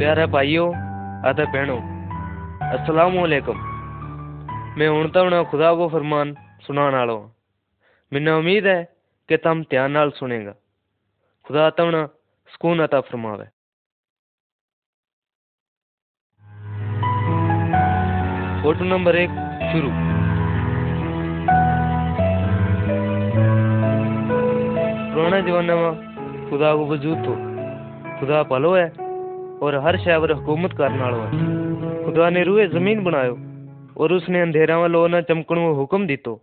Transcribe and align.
प्यारे 0.00 0.26
भाइयों 0.26 0.68
अतः 1.28 1.44
बहनों, 1.44 1.80
अस्सलाम 2.70 3.16
वालेकुम। 3.18 3.56
मैं 4.78 4.88
हूँ 4.88 5.10
तमने 5.10 5.44
खुदा 5.44 5.74
को 5.74 5.88
फरमान 5.88 6.34
सुनाने 6.62 6.96
वाला 6.96 7.12
हाँ 7.12 7.36
मैंने 8.12 8.30
उम्मीद 8.30 8.66
है 8.66 8.96
कि 9.28 9.36
तुम 9.36 9.62
ध्यान 9.62 9.92
नाल 9.92 10.10
सुनेगा। 10.10 10.52
खुदा 11.46 11.70
तुम 11.70 12.06
सुकून 12.48 12.80
अता 12.80 13.00
फरमावे। 13.00 13.44
फ़ोटो 18.62 18.84
नंबर 18.84 19.16
एक, 19.16 19.30
शुरू। 19.72 19.90
पुराने 25.12 25.42
जमाने 25.42 25.74
में 25.74 26.50
खुदा 26.50 26.74
को 26.74 26.86
वजूद 26.86 27.18
तो 27.18 27.36
खुदा 28.20 28.42
पलो 28.42 28.74
है 28.74 29.09
और 29.62 29.74
हर 29.76 29.98
शय 29.98 30.18
पर 30.20 30.32
हुकूमत 30.32 30.76
करने 30.76 31.02
वाला 31.02 31.24
है 31.24 32.04
खुदा 32.04 32.28
ने 32.30 32.42
रूए 32.44 32.66
ज़मीन 32.68 33.02
बनायो 33.04 33.38
और 33.96 34.12
उसने 34.12 34.40
अंधेरा 34.40 34.78
में 34.80 34.88
लो 34.88 35.08
चमकण 35.08 35.56
को 35.56 35.72
हुक्म 35.74 36.06
दितो 36.06 36.40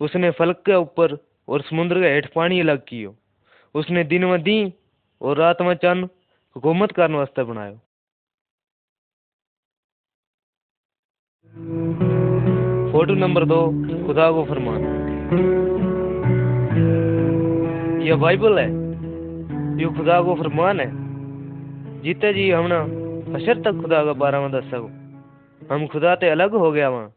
उसने 0.00 0.30
फलक 0.30 0.62
के 0.66 0.74
ऊपर 0.74 1.16
और 1.48 1.62
समुद्र 1.62 2.00
के 2.00 2.08
हेठ 2.08 2.32
पानी 2.34 2.60
अलग 2.60 2.84
कियो 2.84 3.14
उसने 3.74 4.04
दिन 4.04 4.24
में 4.24 4.42
दी 4.42 4.58
और 5.20 5.36
रात 5.36 5.62
में 5.62 5.74
चंद 5.74 6.08
हुकूमत 6.56 6.92
करने 6.92 7.16
वास्ते 7.16 7.42
बनायो 7.42 7.78
फ़ोटो 12.92 13.14
नंबर 13.16 13.44
दो 13.44 13.60
खुदा 14.06 14.30
को 14.30 14.44
फरमान 14.44 14.84
यह 18.02 18.16
बाइबल 18.16 18.58
है 18.58 18.68
ये 19.80 19.94
खुदा 19.96 20.20
को 20.22 20.34
फरमान 20.34 20.80
है 20.80 20.99
जीते 22.00 22.32
जी 22.34 22.50
हमने। 22.50 22.76
हशर 23.34 23.60
तक 23.62 23.80
खुदा 23.82 24.04
का 24.04 24.12
बारे 24.12 24.38
में 24.38 24.50
दस 24.50 24.70
हम 25.72 25.86
खुदा 25.86 26.14
ते 26.14 26.28
अलग 26.28 26.54
हो 26.54 26.72
गया 26.72 26.88
वहाँ 26.88 27.12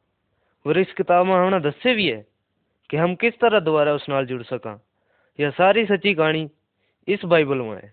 और 0.67 0.77
इस 0.77 0.93
किताब 0.93 1.25
में 1.25 1.33
हमने 1.33 1.59
दसे 1.59 1.93
भी 1.95 2.07
है 2.07 2.27
कि 2.89 2.97
हम 2.97 3.15
किस 3.15 3.33
तरह 3.33 3.59
दोबारा 3.59 3.93
उस 3.93 4.05
नाल 4.09 4.25
जुड़ 4.25 4.43
सका। 4.43 4.85
यह 5.39 5.49
सारी 5.49 5.85
सच्ची 5.85 6.13
कहानी 6.13 6.49
इस 7.07 7.25
बाइबल 7.25 7.57
में 7.57 7.75
है। 7.75 7.91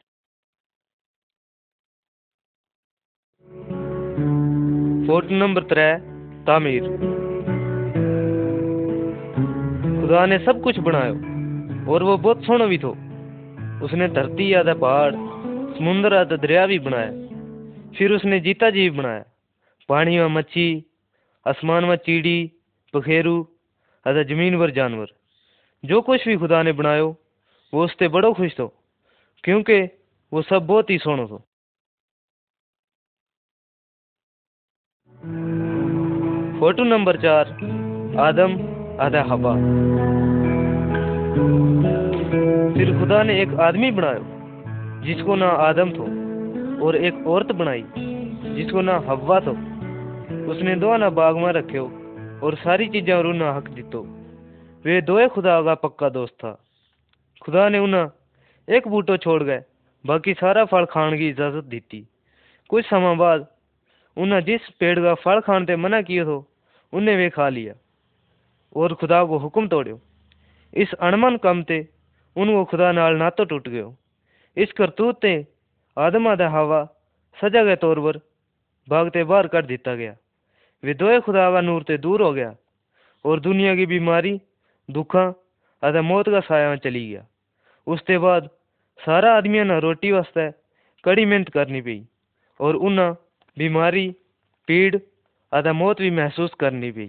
फ़ोटो 5.06 5.34
नंबर 5.34 5.62
त्रै, 5.62 5.98
तामीर। 6.44 6.82
खुदा 10.00 10.26
ने 10.26 10.38
सब 10.38 10.62
कुछ 10.62 10.78
बनायो 10.78 11.14
और 11.92 12.02
वो 12.02 12.16
बहुत 12.18 12.44
सोहना 12.44 12.66
भी 12.66 12.78
थो। 12.78 12.90
उसने 13.84 14.08
धरती, 14.08 14.52
आधा 14.52 14.74
पहाड़ 14.74 15.29
समुद्र 15.80 16.14
आधा 16.14 16.36
दरिया 16.36 16.66
भी 16.66 16.78
बनाया। 16.78 17.10
फिर 17.98 18.12
उसने 18.12 18.40
जीता 18.40 18.70
जीव 18.70 18.94
बनाया। 18.94 19.24
पानी 19.88 20.18
में 20.18 20.26
मच्छी, 20.26 20.84
आसमान 21.46 21.84
में 21.84 21.96
चीड़ी 21.96 22.52
पखेरू 22.94 23.48
आधा 24.06 24.22
ज़मीन 24.22 24.58
पर 24.58 24.70
जानवर। 24.70 25.06
जो 25.84 26.00
कुछ 26.00 26.28
भी 26.28 26.36
खुदा 26.36 26.62
ने 26.62 26.72
बनायो, 26.72 27.16
वो 27.74 27.84
उससे 27.84 28.08
बड़ो 28.08 28.32
खुश 28.32 28.58
थो, 28.58 28.66
क्योंकि 29.44 29.82
वो 30.32 30.42
सब 30.42 30.66
बहुत 30.66 30.90
ही 30.90 30.98
सोहनो 30.98 31.26
थो। 31.26 31.38
फ़ोटो 36.60 36.84
नंबर 36.84 37.16
चार, 37.20 37.46
आदम 38.18 38.52
आधा 39.00 39.22
हवा। 39.22 39.54
फिर 42.74 42.98
खुदा 42.98 43.22
ने 43.22 43.42
एक 43.42 43.48
आदमी 43.48 43.90
बनायो। 43.90 44.39
जिसको 45.02 45.34
ना 45.36 45.48
आदम 45.60 45.90
थो 45.92 46.06
और 46.86 46.96
एक 46.98 47.26
औरत 47.28 47.52
बनाई, 47.54 47.84
जिसको 48.56 48.80
ना 48.82 48.96
हवा 49.06 49.40
थो। 49.40 49.52
उसने 50.50 50.74
दो 50.76 50.96
ना 50.96 51.08
बाग 51.12 51.36
में 51.38 51.52
रखियो 51.52 51.84
और 52.42 52.54
सारी 52.58 52.88
चीज़ा 52.88 53.16
और 53.16 53.26
उन्हें 53.26 53.50
हक 53.50 53.68
दितो 53.70 54.02
वे 54.84 55.00
दोए 55.02 55.26
खुदा 55.30 55.60
का 55.62 55.74
पक्का 55.76 56.08
दोस्त 56.10 56.34
था। 56.34 56.52
खुदा 57.42 57.68
ने 57.68 57.78
उन्हें 57.78 58.06
एक 58.68 58.88
बूटो 58.88 59.16
छोड़ 59.18 59.42
गए, 59.42 59.62
बाकी 60.04 60.34
सारा 60.34 60.64
फल 60.64 60.84
खाने 60.86 61.18
की 61.18 61.28
इजाज़त 61.28 61.64
दी 61.66 62.06
कुछ 62.70 62.84
समय 62.86 63.16
बाद 63.16 63.46
उन्हें 64.16 64.40
जिस 64.44 64.68
पेड़ 64.80 64.98
का 65.00 65.14
फल 65.16 65.40
खाने 65.40 65.66
ते 65.66 65.76
मना 65.76 66.00
किया 66.02 66.24
तो 66.24 66.36
उन्हें 66.92 67.16
वे 67.16 67.28
खा 67.30 67.48
लिया 67.48 67.74
और 68.76 68.94
खुदा 68.94 69.24
को 69.24 69.38
हुक्म 69.38 69.68
तोड़ो 69.68 69.98
इस 70.74 70.92
अणमन 71.02 71.36
कम 71.36 71.62
ते 71.62 71.78
उनको 72.36 72.64
खुदा 72.64 72.92
नाल 72.92 73.16
नातो 73.16 73.44
टूट 73.44 73.68
गयो। 73.68 73.88
इस 74.56 74.72
करतूत 74.72 75.20
ते 75.22 75.32
आदम 75.96 76.28
आदा 76.28 76.48
हवा 76.50 76.80
सजा 77.38 77.62
के 77.64 77.76
तौर 77.76 78.00
पर 78.00 78.18
भागते 78.88 79.24
बाहर 79.24 79.46
कर 79.46 79.66
दिता 79.66 79.94
गया। 79.94 80.14
वे 80.82 80.94
दोए 80.94 81.20
खुदा 81.20 81.50
का 81.50 81.60
नूर 81.60 81.82
से 81.82 81.98
दूर 81.98 82.22
हो 82.22 82.32
गया 82.32 82.54
और 83.24 83.40
दुनिया 83.40 83.74
की 83.76 83.86
बीमारी, 83.86 84.40
दुखा 84.88 85.24
आदा 85.82 86.02
मौत 86.02 86.28
का 86.28 86.40
साया 86.40 86.74
चली 86.78 87.08
गया। 87.08 87.26
उसके 87.86 88.18
बाद 88.18 88.48
सारा 89.00 89.36
आदमियों 89.36 89.64
ने 89.64 89.78
रोटी 89.80 90.10
वास्ते 90.12 90.50
कड़ी 91.04 91.24
मेहनत 91.24 91.48
करनी 91.48 91.80
पी 91.80 91.96
और 92.60 92.76
उन्हें 92.78 93.12
बीमारी, 93.56 94.10
पीड़ 94.68 94.96
आदा 95.52 95.72
मौत 95.74 96.00
भी 96.00 96.10
महसूस 96.10 96.54
करनी 96.60 96.90
पी 96.92 97.08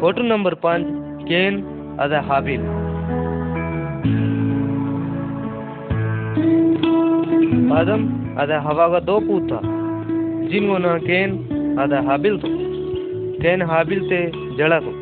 फ़ोटो 0.00 0.22
नंबर 0.24 0.54
पाँच, 0.56 0.84
केन 1.28 1.75
आदा 1.96 2.20
हाबिल 2.20 2.60
आदम 7.72 8.02
आदा 8.40 8.58
हवा 8.60 8.86
का 8.88 8.98
दो 9.00 9.18
पूत 9.20 9.44
था 9.52 9.60
जिनको 10.50 10.76
ना 10.78 10.96
केन 11.00 11.30
आदा 11.80 12.00
हाबिल 12.02 12.36
तो 12.40 12.48
केन 13.40 13.62
हाबिल 13.62 14.02
ते 14.10 14.18
जड़ा 14.56 14.78
को 14.78 14.92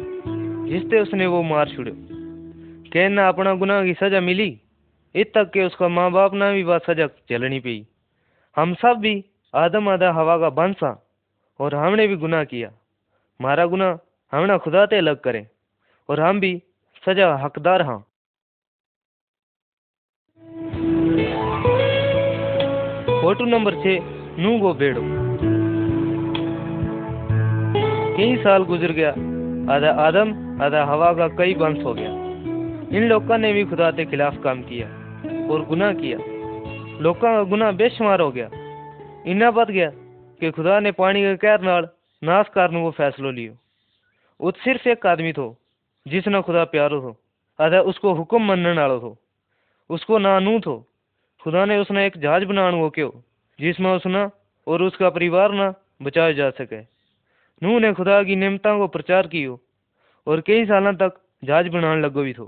जिसते 0.69 1.01
उसने 1.01 1.27
वो 1.27 1.43
मार 1.45 1.69
छुड़ो 1.69 1.93
केन 2.93 3.13
ना 3.13 3.27
अपना 3.29 3.55
गुनाह 3.55 3.83
की 3.85 3.95
सजा 3.95 4.21
मिली 4.21 4.47
इत 5.15 5.33
तक 5.35 5.51
के 5.51 5.65
उसका 5.65 5.89
माँ 5.89 6.11
बाप 6.11 6.35
ना 6.35 6.51
भी 6.53 6.63
बात 6.65 6.87
सजा 6.91 7.07
चलनी 7.29 7.59
पई 7.61 7.77
हम 8.57 8.75
सब 8.75 9.01
भी 9.01 9.15
आदम 9.55 9.89
आदा 9.89 10.13
हवा 10.13 10.37
का 10.39 10.51
बंसा 10.53 10.93
और 11.61 11.75
हमने 11.75 12.07
भी 12.09 12.17
गुनाह 12.19 12.45
किया 12.45 12.69
हमारा 12.69 13.67
गुनाह 13.67 13.99
हमने 14.33 14.59
खुदा 14.61 14.87
ते 14.87 14.99
अलग 14.99 15.21
करे 15.21 15.47
और 16.09 16.21
हम 16.21 16.41
भी 16.41 16.53
सजा, 17.07 17.35
हकदार 17.35 17.83
हाँ। 17.83 17.99
फ़ोटो 23.21 23.45
नंबर 23.45 23.75
छः 23.75 24.01
नू 24.39 24.59
गो 24.59 24.75
बेड़ो। 24.75 25.01
कई 28.17 28.37
साल 28.37 28.63
गुजर 28.63 28.93
गया, 28.93 29.11
आधा 29.75 29.91
आदम, 29.91 30.63
आधा 30.63 30.85
हवा 30.85 31.13
का 31.15 31.29
कई 31.29 31.55
वंश 31.55 31.85
हो 31.85 31.95
गया। 31.95 32.11
इन 32.99 33.09
लोगों 33.09 33.39
ने 33.39 33.53
भी 33.53 33.65
खुदा 33.65 33.91
के 33.91 34.05
खिलाफ 34.05 34.37
काम 34.45 34.63
किया 34.63 34.87
और 35.53 35.65
गुनाह 35.65 35.93
किया। 35.93 36.19
लोगों 37.01 37.21
का 37.21 37.43
गुनाह 37.43 37.73
बेशुमार 37.73 38.21
हो 38.21 38.31
गया। 38.31 38.51
इन्ना 39.27 39.51
बद 39.51 39.71
गया 39.71 39.91
कि 40.41 40.51
खुदा 40.51 40.81
ने 40.81 40.93
पानी 40.93 41.21
के 41.21 41.37
कहर 41.37 41.97
नाश 42.25 42.49
करने 42.49 42.81
वो 42.81 42.91
फैसलो 42.91 43.31
लियो। 43.31 43.53
वो 44.41 44.51
सिर्फ़ 44.51 44.89
एक 44.89 45.07
आदमी 45.07 45.33
थो 45.33 45.61
जिसने 46.07 46.41
खुदा 46.43 46.65
प्यारो 46.65 47.01
थो 47.01 47.17
अदा 47.59 47.81
उसको 47.83 48.13
हुक्म 48.15 48.43
मनने 48.45 48.73
वालो 48.73 48.99
थो 49.01 49.17
उसको 49.91 50.19
ना 50.19 50.39
नू 50.39 50.59
थो 50.61 50.77
खुदा 51.41 51.65
ने 51.65 51.77
उसने 51.79 52.07
एक 52.07 52.17
जहाज़ 52.19 52.45
बनाने 52.45 52.77
वो 52.77 52.91
क्यों, 52.91 53.11
जिसमें 53.59 53.91
उसने 53.93 54.25
और 54.67 54.83
उसका 54.83 55.11
परिवार 55.11 55.53
ना 55.53 55.75
बचाया 56.03 56.33
जा 56.33 56.51
सके। 56.51 56.81
नूह 57.63 57.81
ने 57.81 57.93
खुदा 57.93 58.23
की 58.23 58.37
नियमता 58.37 58.77
को 58.79 58.87
प्रचार 58.89 59.27
कियो 59.27 59.61
और 60.27 60.41
कई 60.41 60.65
साल 60.65 60.93
तक 60.95 61.21
जहाज़ 61.45 61.69
बनाने 61.69 62.01
लगो 62.01 62.23
भी 62.23 62.33
थो। 62.33 62.47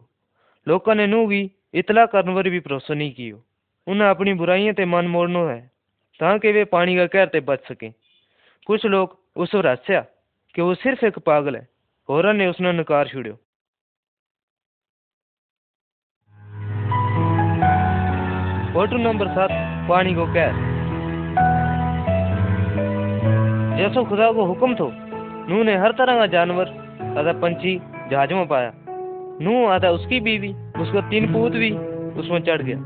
लोगों 0.66 0.94
ने 0.94 1.06
नूह 1.06 1.26
की 1.28 1.42
इतला 1.74 2.06
करने 2.06 2.34
पर 2.34 2.48
भी 2.48 2.60
भरोसा 2.60 2.94
नहीं 2.94 3.12
कियो। 3.12 3.42
उन्हें 3.86 4.08
अपनी 4.08 4.34
बुराइयों 4.34 4.74
ते 4.74 4.84
मन 4.84 5.06
मोड़ना 5.06 5.40
है 5.50 5.60
ताकि 6.20 6.52
वे 6.52 6.64
पानी 6.66 6.96
का 6.96 7.06
कहर 7.06 7.26
ते 7.26 7.40
बच 7.42 7.68
सकें। 7.68 7.92
कुछ 8.66 8.86
लोग 8.86 9.18
उस 9.36 9.50
पर 9.54 9.66
हंसया 9.66 10.00
कि 10.54 10.62
वो 10.62 10.74
सिर्फ़ 10.74 11.04
एक 11.04 11.18
पागल 11.20 11.56
है, 11.56 11.68
होरा 12.08 12.32
ने 12.32 12.46
उसने 12.46 12.72
नकार 12.72 13.08
छुड़ियो। 13.08 13.38
फ़ोटो 18.76 18.96
नंबर 18.96 19.28
सात, 19.28 19.50
पानी 19.88 20.14
को 20.14 20.24
कहर 20.26 20.56
जैसो 23.78 24.04
खुदा 24.04 24.32
को 24.32 24.44
हुक्म 24.44 24.74
थो, 24.74 24.88
नूह 25.48 25.64
ने 25.64 25.76
हर 25.76 25.92
तरह 25.92 26.18
का 26.18 26.26
जानवर, 26.26 26.68
आधा 27.18 27.32
पंछी 27.32 27.74
जहाज़ 28.10 28.34
में 28.34 28.46
पाया। 28.48 28.72
नूह, 29.40 29.72
आधा 29.72 29.90
उसकी 29.90 30.20
बीवी, 30.20 30.52
उसका 30.80 31.00
तीन 31.00 31.32
पूत 31.32 31.52
भी 31.52 31.70
उसमें 32.20 32.40
चढ़ 32.40 32.62
गया। 32.62 32.78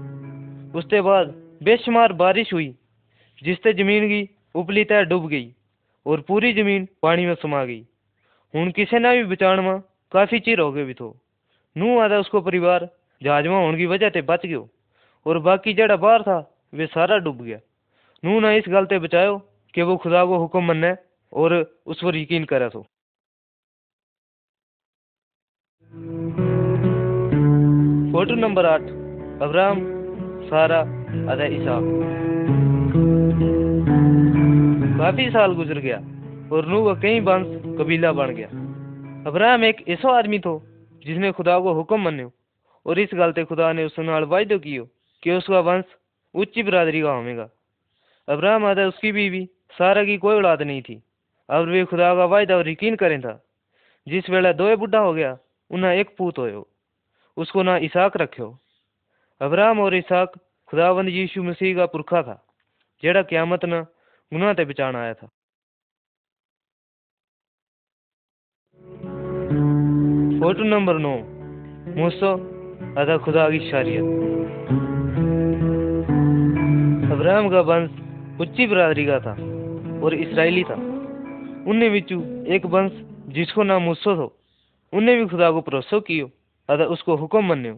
उसके 0.78 1.00
बाद 1.00 1.34
बेशुमार 1.62 2.12
बारिश 2.12 2.52
हुई, 2.52 2.74
जिससे 3.42 3.72
ज़मीन 3.72 4.08
की 4.08 4.36
उपली 4.54 4.84
तय 4.84 5.04
डूब 5.04 5.28
गई 5.28 5.54
और 6.06 6.20
पूरी 6.20 6.52
ज़मीन 6.52 6.88
पानी 7.02 7.26
में 7.26 7.34
समा 7.34 7.64
गई। 7.64 7.84
हूँ 8.54 8.70
किसी 8.70 8.98
ने 8.98 9.16
भी 9.16 9.24
बचाण 9.24 9.62
में 9.62 9.78
काफ़ी 10.12 10.40
चिर 10.40 10.60
हो 10.60 10.72
गए 10.72 10.84
भी 10.84 10.94
थो। 10.94 11.16
नूह 11.76 12.04
आदा 12.04 12.18
उसको 12.18 12.40
परिवार 12.40 12.88
जहाज़ 13.22 13.48
में 13.48 13.64
होने 13.64 13.78
की 13.78 13.86
वजह 13.86 14.08
से 14.08 14.22
बच 14.22 14.46
गयो। 14.46 14.68
और 15.26 15.38
बाकी 15.38 15.74
जड़ा 15.74 15.96
बाहर 15.96 16.22
था, 16.22 16.38
वे 16.74 16.86
सारा 16.86 17.18
डूब 17.18 17.42
गया। 17.42 17.58
नूह 18.22 18.40
ने 18.40 18.56
इस 18.58 18.64
गल 18.68 18.84
ते 18.86 18.98
बचायो 18.98 19.36
कि 19.74 19.82
वो 19.82 19.96
खुदा 19.96 20.24
को 20.24 20.38
हुक्म 20.38 20.64
मन्ने 20.64 20.94
और 21.32 21.54
उस 21.86 22.02
पर 22.04 22.16
यकीन 22.16 22.44
करे 22.44 22.68
तो 22.68 22.82
फ़ोटो 28.12 28.34
नंबर 28.36 28.66
आठ, 28.66 28.82
अब्राहम, 29.42 29.80
सारा 30.48 30.80
अदा 31.32 31.44
ईसा। 31.46 31.78
काफ़ी 34.98 35.28
साल 35.30 35.54
गुजर 35.54 35.78
गया 35.78 35.96
और 36.52 36.66
नूह 36.66 36.86
का 36.86 37.00
कई 37.00 37.20
वंश 37.20 37.46
कबीला 37.78 38.12
बन 38.12 38.34
गया। 38.34 38.48
अब्राहम 39.26 39.64
एक 39.64 39.84
ऐसा 39.88 40.16
आदमी 40.18 40.38
थो 40.38 40.54
जिसने 41.02 41.32
खुदा 41.32 41.58
को 41.60 41.72
हुक्म 41.72 42.00
मन्यो 42.00 42.30
और 42.86 42.98
इस 42.98 43.10
गल 43.14 43.32
ते 43.32 43.44
खुदा 43.44 43.72
ने 43.72 43.84
उस 43.84 43.98
वायदो 43.98 44.58
कियो 44.58 44.84
कि 45.22 45.32
उसका 45.32 45.60
वंश 45.60 45.84
ऊँची 46.34 46.62
बिरादरी 46.62 47.00
का 47.00 47.12
होगा 47.12 47.50
अब्राहम 48.28 48.64
आदा 48.64 48.86
उसकी 48.86 49.12
बीवी, 49.12 49.48
सारा 49.72 50.04
की 50.04 50.18
कोई 50.18 50.36
औलाद 50.36 50.62
नहीं 50.62 50.82
थी। 50.82 51.02
अब 51.50 51.64
वे 51.64 51.84
खुदा 51.84 52.14
का 52.14 52.24
वायदा 52.24 52.56
और 52.56 52.68
यकीन 52.68 52.96
करें 52.96 53.20
था। 53.20 53.44
जिस 54.08 54.30
वेला 54.30 54.52
दोए 54.52 54.76
बुढ़ा 54.76 54.98
हो 54.98 55.14
गया, 55.14 55.38
उन्हें 55.70 55.92
एक 55.92 56.16
पूत 56.18 56.38
होयो। 56.38 56.68
उसको 57.36 57.62
ना 57.62 57.76
इसाक 57.76 58.16
रखियो। 58.16 58.58
अब्राहम 59.40 59.80
और 59.80 59.94
इसाक 59.94 60.32
खुदावंद 60.66 61.08
यीशु 61.08 61.42
मसीह 61.42 61.76
का 61.76 61.86
पुरखा 61.86 62.22
था 62.22 62.46
जेड़ा 63.02 63.22
क्यामत 63.22 63.60
न 63.64 63.82
गुनाह 64.32 64.52
ते 64.52 64.64
बचान 64.64 64.96
आया 64.96 65.14
था। 65.14 65.26
फ़ोटो 70.40 70.62
नंबर 70.62 70.94
नौ, 70.94 71.16
मूसो, 72.00 72.34
अदा 73.00 73.18
खुदा 73.18 73.50
की 73.50 73.70
शरीयत 73.70 74.89
अब्राहम 77.20 77.48
का 77.50 77.60
वंश 77.60 78.40
उच्ची 78.40 78.66
बरादरी 78.66 79.04
का 79.06 79.18
था 79.20 79.32
और 80.00 80.14
इसराइली 80.14 80.62
था। 80.64 80.74
उनने 81.68 81.88
बिचू 81.90 82.16
एक 82.48 82.66
वंश 82.66 82.92
जिसको 83.28 83.62
नाम 83.62 83.82
मूसो 83.82 84.14
थो, 84.16 84.26
उनने 84.92 85.16
भी 85.16 85.26
खुदा 85.26 85.50
को 85.50 85.60
भरोसो 85.60 86.00
कियो 86.00 86.30
अदा 86.68 86.84
उसको 86.84 87.16
हुक्म 87.16 87.44
मन्यो। 87.44 87.74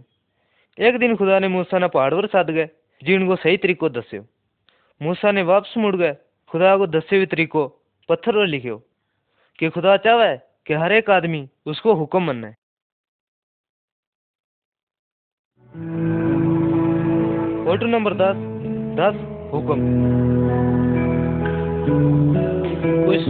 एक 0.79 0.99
दिन 0.99 1.17
खुदा 1.17 1.39
ने 1.39 1.49
मूसा 1.49 1.79
ने 1.79 1.89
पहाड़ 1.89 2.15
पर 2.15 2.27
सद 2.27 2.51
गए 2.51 2.69
जिन 3.03 3.27
को 3.27 3.37
सही 3.37 3.57
तरीको 3.57 3.89
दस्यो। 3.89 4.23
मूसा 5.03 5.33
ने 5.33 5.43
वापस 5.43 5.75
मुड़ 5.77 5.97
गए, 5.97 6.15
खुदा 6.51 6.77
को 6.77 6.87
दसे 6.87 7.17
हुए 7.17 7.27
तरीको 7.27 7.67
पत्थर 8.09 8.33
पर 8.33 8.47
लिखियो 8.47 8.79
कि 9.59 9.71
खुदा 9.71 9.97
चाहे 9.97 10.37
कि 10.37 10.75
हर 10.75 10.93
एक 10.93 11.11
आदमी 11.11 11.49
उसको 11.67 11.95
हुक्म 11.95 12.23
मन्ने। 12.23 12.55
फ़ोटो 17.65 17.87
नंबर 17.87 18.15
दस 18.15 18.49
दस। 18.93 19.32
हुक्म। 19.53 19.77
कुछ 23.07 23.23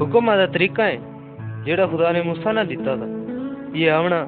हुक्म 0.00 0.34
का 0.36 0.46
तरीका 0.46 0.84
है 0.84 1.64
जेड़ा 1.64 1.86
खुदा 1.86 2.10
ने 2.12 2.22
मूसा 2.22 2.52
ने 2.52 2.64
दिता 2.64 2.96
था 2.96 3.06
ये 3.74 3.88
आवना 3.88 4.20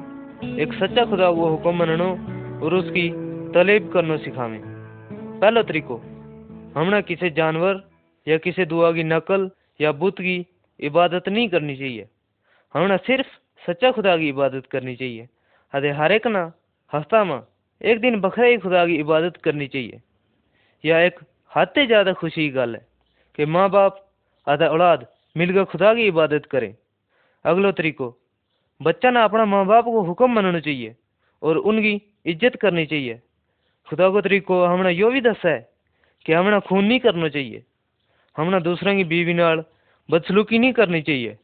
एक 0.59 0.73
सच्चा 0.73 1.05
खुदा 1.05 1.31
को 1.31 1.47
हुक्म 1.47 1.75
मननो 1.75 2.09
और 2.65 2.73
उसकी 2.73 3.09
तलेब 3.51 3.89
करनो 3.93 4.17
सिखावे। 4.17 4.59
पहला 5.41 5.61
तरीको 5.61 5.95
हमने 6.75 7.01
किसी 7.01 7.29
जानवर 7.29 7.81
या 8.27 8.37
किसी 8.37 8.65
दुआ 8.65 8.91
की 8.91 9.03
नकल 9.03 9.49
या 9.81 9.91
बुत 9.91 10.19
की 10.19 10.45
इबादत 10.79 11.29
नहीं 11.29 11.49
करनी 11.49 11.75
चाहिए। 11.75 12.07
हमने 12.75 12.97
सिर्फ़ 12.97 13.27
सच्चा 13.67 13.91
खुदा 13.91 14.17
की 14.17 14.29
इबादत 14.29 14.65
करनी 14.65 14.95
चाहिए। 14.95 15.27
अरे 15.73 15.91
हर 15.91 16.11
एक 16.11 16.27
ना 16.27 16.51
हफ़्ता 16.93 17.23
में 17.23 17.39
एक 17.81 17.99
दिन 17.99 18.19
बखरे 18.19 18.51
ही 18.51 18.57
खुदा 18.57 18.85
की 18.85 18.95
इबादत 18.95 19.37
करनी 19.37 19.67
चाहिए। 19.67 20.01
या 20.83 20.99
एक 20.99 21.19
हद 21.57 21.67
से 21.67 21.85
ज़्यादा 21.87 22.13
खुशी 22.13 22.41
की 22.41 22.49
गल 22.49 22.75
है 22.75 22.85
कि 23.37 23.45
माँ 23.45 23.69
बाप 23.69 24.03
आधा 24.47 24.67
औलाद, 24.67 25.05
मिलकर 25.35 25.63
खुदा 25.65 25.93
की 25.93 26.05
इबादत 26.07 26.45
करें। 26.45 26.73
अगलो 27.45 27.71
तरीको, 27.71 28.07
बच्चा 28.81 29.11
ना 29.11 29.23
अपना 29.23 29.45
माँ 29.45 29.65
बाप 29.65 29.85
को 29.85 30.01
हुक्म 30.01 30.31
मानना 30.31 30.59
चाहिए 30.59 30.95
और 31.41 31.57
उनकी 31.57 31.93
इज़्ज़त 32.25 32.55
करनी 32.61 32.85
चाहिए। 32.85 33.19
खुदा 33.87 34.09
को 34.09 34.21
तरीको 34.21 34.63
हमने 34.65 34.91
यो 34.91 35.09
भी 35.11 35.21
दसा 35.21 35.49
है 35.49 35.67
कि 36.25 36.33
हमने 36.33 36.59
खून 36.59 36.85
नहीं 36.85 36.99
करना 36.99 37.29
चाहिए। 37.29 37.63
हमने 38.35 38.59
दूसरों 38.61 38.95
की 38.95 39.03
बीवी 39.03 39.33
नाल 39.33 39.63
बदसलूकी 40.09 40.59
नहीं 40.59 40.73
करनी 40.73 41.01
चाहिए 41.01 41.37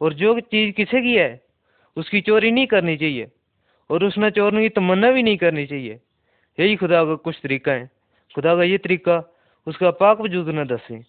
और 0.00 0.14
जो 0.14 0.38
चीज़ 0.40 0.72
किसी 0.72 1.02
की 1.02 1.14
है, 1.16 1.40
उसकी 1.96 2.20
चोरी 2.20 2.50
नहीं 2.50 2.66
करनी 2.66 2.96
चाहिए 2.96 3.30
और 3.90 4.04
उसने 4.04 4.30
चोरने 4.30 4.62
की 4.62 4.68
तमन्ना 4.70 5.10
भी 5.10 5.22
नहीं 5.22 5.36
करनी 5.36 5.66
चाहिए। 5.66 6.00
यही 6.58 6.76
खुदा 6.76 7.04
का 7.04 7.14
कुछ 7.16 7.40
तरीका 7.42 7.72
है। 7.72 7.90
खुदा 8.34 8.54
का 8.56 8.62
ये 8.62 8.78
तरीका 8.78 9.18
उसका 9.66 9.90
पाक 9.90 10.20
वजूद 10.20 10.48
न 10.48 10.64
दसे। 10.64 11.04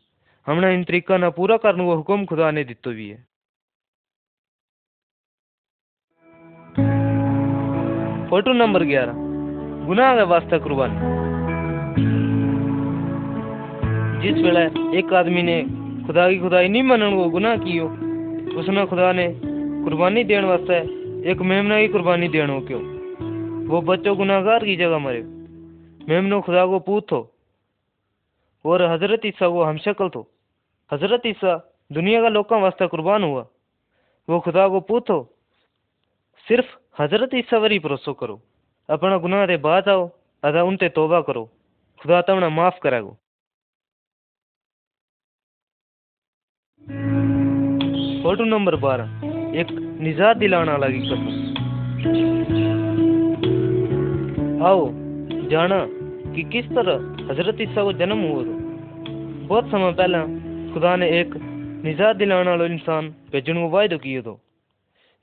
हमने 0.45 0.73
इन 0.73 0.83
तरीका 0.83 1.17
ना 1.17 1.29
पूरा 1.29 1.57
करने 1.57 1.83
को 1.83 1.95
हुक्म 1.95 2.25
खुदा 2.25 2.51
ने 2.51 2.63
दितो 2.63 2.91
भी 2.91 3.09
है। 3.09 3.31
फ़ोटो 8.29 8.53
नंबर 8.53 8.83
ग्यारह। 8.83 9.13
गुनाह 9.85 10.15
के 10.15 10.21
वास्ते 10.21 10.59
कुर्बानी। 10.59 11.21
जिस 14.21 14.43
वेला 14.43 14.61
एक 14.97 15.13
आदमी 15.13 15.41
ने 15.41 15.63
खुदा 16.07 16.29
की 16.29 16.39
खुदाई 16.39 16.67
नहीं 16.67 16.83
मनने 16.83 17.15
को 17.15 17.29
गुनाह 17.29 17.55
कियो, 17.55 17.87
उसने 18.59 18.85
खुदा 18.85 19.13
ने 19.13 19.41
कुर्बानी 19.83 20.23
देने 20.23 20.47
वास्ते 20.47 21.01
एक 21.31 21.37
मेमना 21.37 21.81
की 21.81 21.87
कुर्बानी 21.87 22.27
देनो 22.27 22.61
क्यों। 22.61 22.81
वो 23.67 23.81
बच्चों 23.81 24.17
गुनाहगार 24.17 24.65
की 24.65 24.75
जगह 24.75 24.97
मरे। 24.97 25.23
मेमनो 26.09 26.41
खुदा 26.41 26.65
को 26.65 27.01
थो 27.01 27.33
और 28.65 28.81
हज़रत 28.83 29.25
ईसा 29.25 29.47
को 29.49 29.63
हमशक्ल 29.63 30.09
थो 30.09 30.21
हज़रत 30.91 31.25
ईसा, 31.25 31.53
दुनिया 31.91 32.21
का 32.21 32.29
लोगों 32.29 32.61
वास्ते 32.61 32.87
कुर्बान 32.87 33.23
हुआ। 33.23 33.45
वो 34.27 34.39
खुदा 34.39 34.67
को 34.67 34.79
पूत 34.81 35.09
हो 35.09 35.19
सिर्फ़ 36.47 37.01
हज़रत 37.01 37.33
ईसा 37.35 37.57
वरी 37.57 37.79
भरोसो 37.79 38.13
करो। 38.13 38.39
अपना 38.89 39.17
गुनाह 39.17 39.45
दे 39.45 39.57
बाद 39.57 39.89
आओ 39.89 40.09
अदा 40.43 40.63
उनते 40.63 40.89
तोबा 40.89 41.21
करो। 41.21 41.43
खुदा 41.99 42.21
तमना 42.21 42.49
माफ़ 42.49 42.79
करेगो 42.79 43.17
फ़ोटो 48.23 48.43
नंबर 48.43 48.75
बारह, 48.75 49.07
एक 49.55 49.67
निजात 50.01 50.37
दिलाने 50.37 50.91
की 50.91 50.99
कसम। 51.01 51.23
आओ, 54.61 54.89
जाना। 55.49 55.79
कि 56.35 56.43
किस 56.43 56.65
तरह 56.65 56.93
हज़रत 57.31 57.61
ईसा 57.61 57.83
को 57.83 57.93
जन्म 57.93 58.17
हुआ 58.17 58.43
था? 58.43 58.57
बहुत 59.47 59.71
समय 59.71 59.93
पहले 59.93 60.19
खुदा 60.73 60.95
ने 60.95 61.19
एक 61.19 61.33
निजात 61.85 62.15
दिलाने 62.15 62.49
वाला 62.49 62.65
इंसान 62.65 63.09
भेजने 63.31 63.61
को 63.61 63.69
वायदो 63.69 63.97
किया 63.97 64.21
तो 64.21 64.39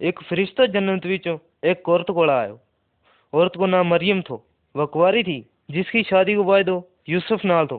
एक 0.00 0.20
फरिश्ता 0.22 0.66
जन्नत 0.66 1.06
विचों 1.06 1.38
एक 1.64 1.88
औरत 1.88 2.10
को 2.10 2.28
आयो। 2.30 2.58
औरत 3.32 3.52
को 3.56 3.66
नाम 3.66 3.86
मरियम 3.86 4.20
थो। 4.22 4.44
वह 4.76 4.84
कुआरी 4.84 5.22
थी, 5.22 5.38
जिसकी 5.70 6.02
शादी 6.02 6.34
को 6.34 6.44
वायदो 6.44 6.76
यूसुफ 7.08 7.44
नाल 7.44 7.66
थो। 7.66 7.78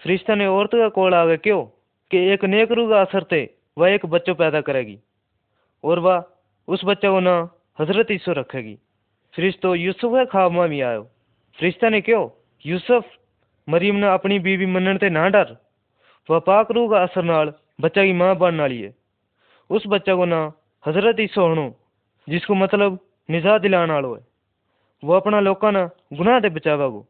फरिश्ता 0.00 0.34
ने 0.34 0.46
औरत 0.46 0.70
का 0.74 0.88
कोल 0.88 1.14
आ 1.14 1.24
गया 1.24 1.36
क्यों? 1.36 1.62
कि 2.10 2.18
एक 2.18 2.44
नेक 2.44 2.72
रूह 2.72 2.88
का 2.90 3.00
असर 3.00 3.24
थे 3.24 3.48
वह 3.78 3.90
एक 3.90 4.06
बच्चों 4.06 4.34
पैदा 4.34 4.60
करेगी 4.60 4.98
और 5.84 5.98
वह 5.98 6.24
उस 6.68 6.84
बच्चे 6.84 7.08
को 7.08 7.20
ना 7.20 7.36
हज़रत 7.80 8.10
ईसो 8.10 8.32
रखेगी। 8.32 8.78
फरिश्तो 9.34 9.74
यूसुफ 9.74 10.12
के 10.12 10.24
ख्वाब 10.26 10.52
में 10.52 10.68
भी 10.68 10.80
आयो। 10.80 11.08
फरिश्ता 11.58 11.88
ने 11.88 12.00
क्यों? 12.00 12.28
यूसुफ, 12.64 13.04
मरियम 13.68 13.96
ने 13.96 14.06
अपनी 14.08 14.38
बीवी 14.40 14.66
मनण 14.68 14.98
ते 14.98 15.10
ना 15.10 15.28
डर। 15.28 15.56
वह 16.28 16.38
पाक 16.40 16.70
रूह 16.70 16.90
का 16.90 17.02
असर 17.02 17.22
नाल 17.24 17.52
बच्चा 17.80 18.04
की 18.04 18.12
माँ 18.14 18.34
बनने 18.36 18.62
वाली 18.62 18.80
है 18.80 18.94
उस 19.70 19.86
बच्चे 19.86 20.14
को 20.14 20.24
ना 20.24 20.40
हज़रत 20.84 21.20
ईसो 21.20 21.42
होनो 21.42 21.66
जिसको 22.28 22.54
मतलब 22.56 22.98
निजात 23.28 23.60
दिलाने 23.60 23.92
वालो 23.92 24.14
है 24.14 24.20
वो 25.02 25.14
अपना 25.14 25.40
लोगों 25.40 25.72
ना 25.72 25.82
गुनाह 26.12 26.40
ते 26.40 26.48
बचावेगो 26.50 27.00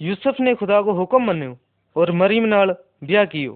यूसुफ 0.00 0.40
ने 0.40 0.54
खुदा 0.56 0.80
को 0.82 0.92
हुक्म 0.94 1.22
मनो 1.24 1.56
और 1.96 2.12
मरियम 2.12 2.44
नाल 2.46 2.74
ब्याह 3.04 3.24
कियो। 3.24 3.52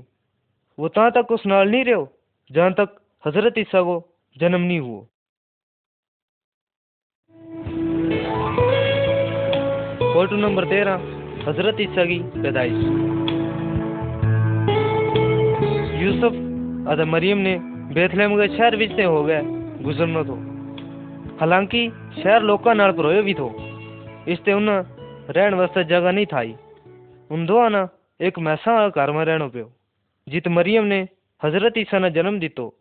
वो 0.78 0.88
ता 0.90 1.09
तक 1.12 1.30
उस 1.30 1.47
नाल 1.47 1.71
नहीं 1.71 1.85
रहो 1.85 2.09
जहाँ 2.50 2.73
तक 2.75 2.97
हज़रत 3.25 3.59
ईसा 3.59 3.83
को 3.83 3.97
जन्म 4.37 4.61
नहीं 4.61 4.80
हुआ 4.80 5.02
फ़ोटो 10.12 10.37
नंबर 10.37 10.64
तेरह 10.64 11.02
हज़रत 11.47 11.81
ईसा 11.81 12.05
की 12.05 12.19
पैदाइश। 12.37 12.79
यूसुफ 16.02 16.33
अदा 16.88 17.05
मरियम 17.07 17.38
ने 17.38 17.55
बेथलेम 17.95 18.35
के 18.37 18.49
शहर 18.49 18.76
विच 18.76 18.93
हो 18.93 19.23
गए, 19.25 19.43
गुजरना 19.83 20.23
तो। 20.23 20.35
हालाँकि 21.40 21.83
शहर 22.17 22.43
लोगों 22.43 22.75
नाल 22.75 22.93
भरोयो 22.93 23.23
भी 23.23 23.35
थो 23.35 23.49
इसते 24.29 24.52
उन 24.52 24.69
रहन 25.31 25.55
वास्ते 25.55 25.85
जगह 25.87 26.12
नहीं 26.12 26.26
थाई। 26.26 26.55
उन 27.31 27.47
दोआ 27.47 27.69
ना 27.69 27.87
एक 28.21 28.38
मैसा 28.40 28.76
घर 28.88 29.11
में 29.12 29.25
रहनो 29.25 29.49
पियो 29.49 29.71
जित 30.26 30.49
मरियम 30.50 30.85
ने 30.85 31.00
हज़रत 31.43 31.79
ईसा 31.79 31.99
ने 31.99 32.11
जन्म 32.11 32.38
दितो 32.40 32.73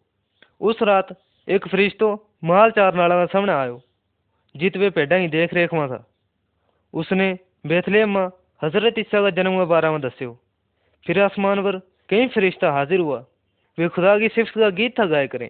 उस 0.62 0.84
रात 0.84 1.16
एक 1.48 1.68
फरिश्तो 1.68 2.14
माल 2.44 2.72
चारने 2.72 3.00
वाला 3.00 3.26
सामने 3.28 3.54
आयो 3.54 3.82
जित 4.56 4.78
वे 4.78 4.90
पेडा 4.90 5.20
की 5.20 5.28
देख 5.30 5.54
रेख 5.54 5.74
में 5.74 5.88
था। 5.88 6.06
उसने 6.94 7.38
बेथलेम 7.68 8.18
में 8.18 8.28
हज़रत 8.64 9.00
ईसा 9.00 9.22
का 9.22 9.30
जन्म 9.30 9.58
के 9.58 9.66
बारे 9.66 9.90
में 9.90 10.02
दस्यो। 10.02 10.32
फिर 11.06 11.22
आसमान 11.22 11.62
पर 11.64 11.78
कई 12.10 12.28
फरिश्ता 12.28 12.72
हाजिर 12.72 13.00
हुआ। 13.00 13.20
वे 13.78 13.88
खुदा 13.88 14.18
की 14.20 14.30
सिफत 14.30 14.58
का 14.58 14.70
गीत 14.70 15.00
था 15.00 15.06
गाय 15.06 15.28
करें। 15.28 15.50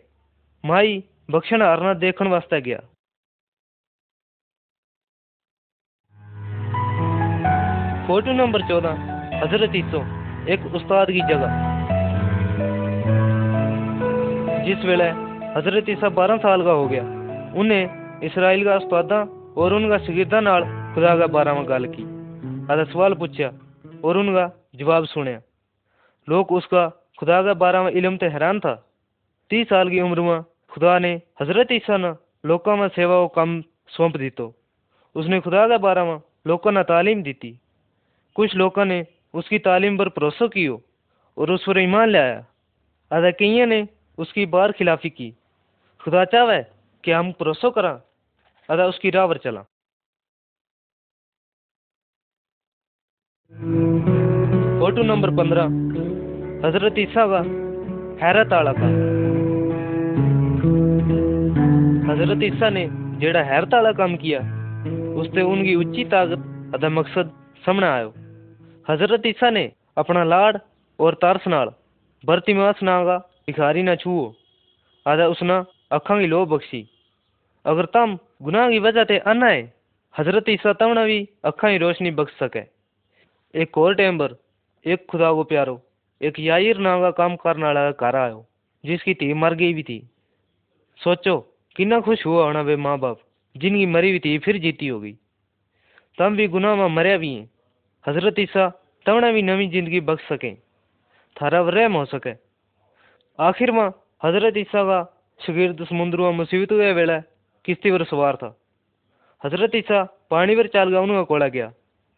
माई 0.64 1.04
बख्शण 1.32 1.62
हारना 1.62 1.94
देखण 1.94 2.28
वास्ते 2.28 2.62
गया। 2.62 2.80
फ़ोटो 8.08 8.34
नंबर 8.34 8.62
चौदह, 8.68 8.94
हज़रत 9.44 9.76
ईसो, 9.76 10.00
एक 10.50 10.66
उस्ताद 10.76 11.08
की 11.12 11.22
जगह। 11.22 11.68
जिस 14.66 14.86
वेले 14.86 15.10
हज़रत 15.52 15.90
ईसा 15.90 16.10
बारह 16.10 16.38
साल 16.38 16.64
का 16.64 16.72
हो 16.72 16.88
गया, 16.88 17.04
उन्हें 17.56 18.20
इसराइल 18.22 18.64
का 18.64 18.76
उस्तादा 18.76 19.22
और 19.58 19.74
उनका 19.74 19.98
शगिर्दा 19.98 20.40
खुदा 20.90 21.16
का 21.18 21.28
बारे 21.30 21.52
में 21.54 21.66
गल 21.68 21.86
की। 21.88 22.04
आधा 22.66 22.84
सवाल 22.86 23.14
पूछा 23.16 23.48
और 24.04 24.18
उनका 24.18 24.46
जवाब 24.76 25.06
सुनया 25.06 25.42
लोग 26.28 26.52
उसका 26.52 26.88
खुदा 27.20 27.42
का 27.44 27.54
बारे 27.56 27.80
में 27.80 27.92
इल्म 27.92 28.18
ते 28.18 28.26
हैरान 28.28 28.60
था। 28.60 28.74
तीस 29.52 29.68
साल 29.70 29.90
की 29.90 30.02
उम्र 30.02 30.22
में 30.22 30.42
खुदा 30.72 30.98
ने 31.00 31.12
हज़रत 31.42 31.72
ईसा 31.72 31.98
ने 31.98 32.12
लोगों 32.46 32.76
में 32.78 32.88
सेवा 32.90 33.16
को 33.18 33.28
कम 33.30 33.62
सौंप 33.92 34.18
दी 34.18 34.30
तो 34.32 34.54
उसने 35.16 35.40
खुदा 35.42 35.68
के 35.68 35.78
बारे 35.80 36.04
में 36.04 36.20
लोगों 36.48 36.72
ने 36.72 36.84
तालीम 36.86 37.24
दी 37.24 37.34
थी 37.36 37.52
कुछ 38.36 38.56
लोगों 38.56 38.86
ने 38.86 39.06
उसकी 39.34 39.60
तालीम 39.62 39.98
पर 39.98 40.10
भरोसा 40.10 40.48
कियो, 40.50 40.82
और 41.38 41.52
उस 41.52 41.64
पर 41.66 41.80
ईमान 41.80 42.10
लाया। 42.10 42.46
अदा 43.12 43.32
कई 43.32 43.66
ने 43.66 43.88
उसकी 44.18 44.46
बार 44.48 44.72
खिलाफी 44.72 45.10
की। 45.12 45.34
खुदा 46.02 46.24
चाहे 46.26 46.62
कि 47.04 47.12
हम 47.12 47.32
भरोसा 47.40 47.70
करा 47.70 48.00
अदा 48.70 48.86
उसकी 48.88 49.10
राह 49.10 49.28
पर 49.28 49.38
चला। 49.40 49.66
फ़ोटो 53.52 55.04
नंबर 55.04 55.30
पंद्रह। 55.38 55.64
हज़रत 56.64 57.00
ईसा 57.00 57.24
हैरत 58.22 58.54
आला 58.54 58.72
का। 58.74 58.88
हज़रत 62.12 62.44
ईसा 62.44 62.70
ने 62.70 62.86
जेड़ा 63.20 63.42
हैरत 63.44 63.74
आला 63.74 63.92
काम 63.92 64.16
किया 64.16 64.40
उससे 65.20 65.42
उनकी 65.44 65.76
उच्ची 65.76 66.04
ताकत 66.06 66.74
अदा 66.76 66.90
मकसद 66.90 67.32
सामने 67.66 67.88
आयो। 67.88 68.14
हज़रत 68.88 69.26
ईसा 69.26 69.50
ने 69.50 69.66
अपना 69.98 70.24
लाड़ 70.26 70.56
और 71.00 71.20
तरस 71.22 71.48
नाल 71.48 71.74
बरतिमास 72.24 72.84
ना 72.84 73.04
का 73.04 73.18
भिखारी 73.48 73.84
ना 73.84 73.96
छुओ 73.98 74.26
आदा 75.06 75.28
उसना 75.28 75.64
अखा 75.92 76.20
की 76.20 76.28
लो 76.28 76.46
बख्शी। 76.48 76.82
अगर 77.66 77.86
तम 77.94 78.18
गुनाह 78.42 78.70
की 78.70 78.80
वजह 78.80 79.04
ते 79.04 79.18
अन्ना 79.28 79.48
है 79.48 79.62
हज़रत 80.16 80.50
ईसा 80.50 80.74
तमना 80.76 81.06
भी 81.06 81.20
अखा 81.46 81.70
की 81.70 81.78
रोशनी 81.78 82.12
बख्श 82.14 82.44
सके। 82.44 82.79
एक 83.54 83.78
और 83.78 83.96
टेम्बर, 83.96 84.36
एक 84.86 85.06
खुदा 85.06 85.32
को 85.34 85.44
प्यारो, 85.44 85.82
एक 86.22 86.40
यायर 86.40 86.78
नाम 86.78 87.02
का 87.02 87.12
काम 87.12 87.36
करने 87.36 87.66
वाला 87.66 87.90
घर 87.92 88.16
आयो, 88.16 88.46
जिसकी 88.84 89.14
धी 89.14 89.34
मर 89.34 89.54
गई 89.54 89.74
भी 89.74 89.84
थी। 89.84 90.00
सोचो 91.00 91.38
कितना 91.76 92.00
खुश 92.00 92.26
हुआ 92.26 92.44
होना 92.46 92.62
वे 92.62 92.76
माँ 92.76 92.98
बाप 93.00 93.20
जिनकी 93.56 93.86
मरी 93.86 94.10
हुई 94.10 94.20
थी 94.20 94.38
फिर 94.38 94.58
जीती 94.58 94.88
होगी। 94.88 95.12
तम 96.18 96.36
भी 96.36 96.48
गुनाह 96.48 96.76
में 96.76 96.88
मरिया 96.88 97.18
भी 97.18 97.34
हैं। 97.34 97.50
हज़रत 98.06 98.40
ईसा 98.40 98.68
तमने 99.06 99.32
भी 99.34 99.42
नवी 99.42 99.68
ज़िंदगी 99.68 100.00
बख्श 100.02 100.28
सकें। 100.28 100.56
थारा 101.36 101.62
रहम 101.70 101.94
हो 101.94 102.06
सके। 102.06 102.34
आखिर 103.40 103.72
में, 103.72 103.90
हज़रत 104.24 104.58
ईसा 104.58 104.84
का 104.84 105.00
शगिर्द 105.40 105.84
समुद्र 105.86 106.18
में 106.18 106.32
मुसीबत 106.32 106.72
हुए 106.72 106.92
वेला, 106.94 107.20
किश्ती 107.66 107.92
पर 107.92 108.04
सवार 108.04 108.36
था। 108.36 108.56
हज़रत 109.42 109.76
ईसा 109.76 110.04
पानी 110.30 110.56
पर 110.56 110.68
चाल 110.68 110.90
गया 110.90 111.02
उन्होंने 111.02 111.24
कोड़ा 111.26 111.48
गया। 111.48 111.72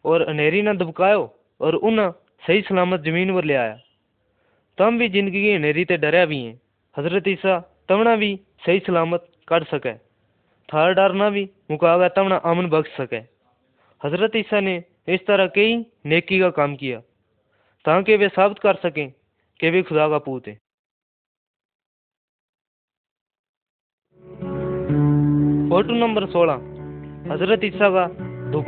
और 0.04 0.22
अनेरी 0.22 0.62
ने 0.62 0.74
दबकायो 0.74 1.22
और 1.60 1.74
उन्हें 1.74 2.10
सही 2.46 2.62
सलामत 2.62 3.00
ज़मीन 3.00 3.34
पर 3.34 3.44
ले 3.44 3.54
आया। 3.54 3.76
तम 4.78 4.98
भी 4.98 5.08
ज़िंदगी 5.08 5.42
की 5.42 5.54
अनेरी 5.54 5.84
ते 5.84 5.96
डरिया 5.96 6.24
भी 6.26 6.38
हैं। 6.44 6.60
हज़रत 6.96 7.28
ईसा 7.28 7.58
तमना 7.88 8.16
भी 8.16 8.30
सही 8.66 8.78
सलामत 8.78 9.28
कट 9.48 9.64
सके। 9.68 9.94
थार 10.68 10.92
डरना 10.94 11.28
भी 11.30 11.48
मुकागा 11.70 12.08
तमना 12.08 12.36
अमन 12.46 12.68
बख्श 12.68 12.96
सके। 12.96 13.22
हज़रत 14.00 14.36
ईसा 14.36 14.60
ने 14.60 14.82
इस 15.08 15.26
तरह 15.26 15.46
कई 15.46 15.76
नेकी 16.06 16.38
का 16.40 16.50
काम 16.50 16.76
किया। 16.76 17.00
ताकि 17.84 18.16
वे 18.16 18.28
साबित 18.28 18.58
कर 18.58 18.74
सकें 18.82 19.08
कि 19.60 19.70
वे 19.70 19.82
खुदा 19.82 20.08
का 20.08 20.18
पूत 20.18 20.48
है। 20.48 20.54
फ़ोटो 25.68 25.94
नंबर 25.94 26.26
सोलह, 26.26 26.58
हज़रत 27.32 27.64
ईसा 27.64 27.88
का 27.90 28.06
दुख। 28.50 28.64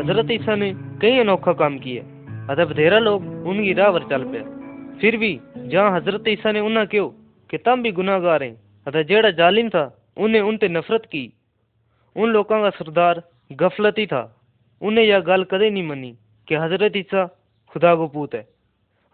हज़रत 0.00 0.30
ईसा 0.30 0.54
ने 0.54 0.72
कई 0.74 1.18
अनोखा 1.18 1.52
काम 1.52 1.78
किया 1.78 2.02
अतः 2.52 2.64
बथेरा 2.64 2.98
लोग 2.98 3.22
उनकी 3.22 3.72
राह 3.72 3.90
पर 3.90 4.02
चल 4.02 4.22
पे 4.24 4.40
फिर 4.98 5.16
भी 5.16 5.40
जहाँ 5.56 5.96
हज़रत 5.96 6.28
ईसा 6.28 6.52
ने 6.52 6.60
उन्हें 6.60 6.86
क्यों 6.86 7.08
कि 7.50 7.58
तम 7.58 7.82
भी 7.82 7.92
गुनाहगार 7.92 8.42
हैं, 8.42 8.60
अतः 8.86 9.02
जेड़ा 9.02 9.30
जालिम 9.30 9.68
था, 9.68 10.10
उन्हें 10.16 10.42
उनते 10.42 10.68
नफरत 10.68 11.02
की। 11.06 11.32
उन 12.16 12.30
लोगों 12.30 12.62
का 12.62 12.70
सरदार 12.70 13.22
गफलती 13.52 14.06
था। 14.06 14.40
उन्हें 14.82 15.04
यह 15.04 15.20
गल 15.20 15.44
कदे 15.44 15.70
नहीं 15.70 15.88
मनी 15.88 16.18
कि 16.48 16.54
हज़रत 16.54 16.96
ईसा 16.96 17.26
खुदा 17.72 17.94
को 17.94 18.06
पूत 18.06 18.34
है। 18.34 18.48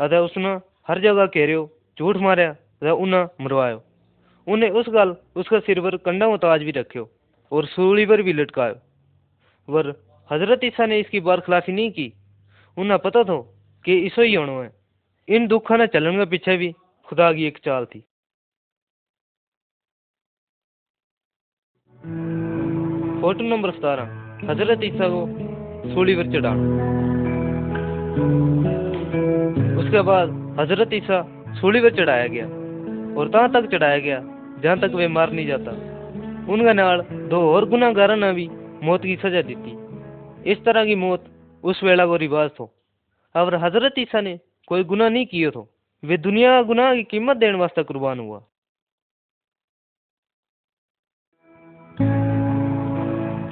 अतः 0.01 0.19
उसने 0.19 0.49
हर 0.89 1.01
जगह 1.01 1.27
कह 1.27 1.41
घेरियो, 1.41 1.71
झूठ 1.99 2.17
मारिया, 2.17 2.51
अतः 2.51 2.91
उन्हें 2.91 3.25
मरवायो। 3.41 3.83
उन्हें 4.47 4.71
उस 4.71 4.87
गल, 4.89 5.17
उसका 5.37 5.59
सिर 5.59 5.81
पर 5.81 5.97
कंडा 5.97 6.37
ताज 6.37 6.63
भी 6.63 6.71
रखियो 6.71 7.11
और 7.53 7.65
सूली 7.67 8.07
पर 8.07 8.23
भी 8.23 8.33
लटकायो। 8.33 8.75
वर 9.69 10.06
हज़रत 10.31 10.65
ईसा 10.65 10.87
ने 10.87 10.99
इसकी 11.01 11.21
बरखिलाफी 11.21 11.73
नहीं 11.73 11.91
की। 11.91 12.13
उन्हें 12.77 12.99
पता 12.99 13.23
था 13.25 13.37
कि 13.85 13.93
ईसो 14.07 14.23
ही 14.23 14.35
होना 14.35 14.53
है। 14.53 14.71
इन 15.29 15.47
दुखा 15.47 15.77
ने 15.77 15.87
चलने 15.87 16.17
के 16.17 16.25
पीछे 16.25 16.57
भी 16.57 16.73
खुदा 17.09 17.33
की 17.33 17.45
एक 17.45 17.59
चाल 17.59 17.85
थी। 17.85 18.01
फ़ोटो 23.21 23.45
नंबर 23.45 23.71
सतारह। 23.71 24.51
हज़रत 24.51 24.81
ईसा 24.85 25.09
को 25.09 25.23
सूली 25.95 26.17
पर 26.17 26.33
चढ़ाना। 26.33 26.85
उसके 29.81 30.03
बाद 30.03 30.29
हज़रत 30.61 30.93
ईसा 30.95 31.23
सूली 31.61 31.81
पर 31.81 31.97
चढ़ाया 31.97 32.27
गया 32.27 32.47
और 33.17 33.29
तहाँ 33.29 33.53
तक 33.53 33.71
चढ़ाया 33.73 33.99
गया, 33.99 34.21
जहाँ 34.63 34.79
तक 34.81 34.95
वे 34.95 35.09
मार 35.09 35.33
नहीं 35.33 35.47
जाता। 35.47 35.71
उनका 36.53 36.73
नाल 36.73 37.03
दो 37.31 37.41
और 37.55 37.69
गुनागारा 37.69 38.15
ने 38.17 38.33
भी 38.33 38.49
मौत 38.83 39.03
की 39.03 39.17
सजा 39.17 39.43
दी 39.43 39.55
इस 40.47 40.65
तरह 40.65 40.85
की 40.85 40.95
मौत 40.95 41.25
उस 41.65 41.83
वेला 41.85 42.07
को 42.07 42.17
रिवाज 42.17 42.51
थो। 42.51 42.71
और 43.35 43.55
हज़रत 43.55 43.95
ईसा 43.99 44.21
ने 44.21 44.39
कोई 44.69 44.85
गुनाह 44.85 45.09
नहीं 45.09 45.27
किया 45.27 45.51
थो। 45.51 45.69
वे 46.03 46.17
दुनिया 46.17 46.51
का 46.51 46.63
गुनाह 46.63 46.95
की 46.95 47.03
कीमत 47.03 47.37
देने 47.37 47.59
वास्ते 47.59 47.83
कुर्बान 47.83 48.19
हुआ। 48.19 48.39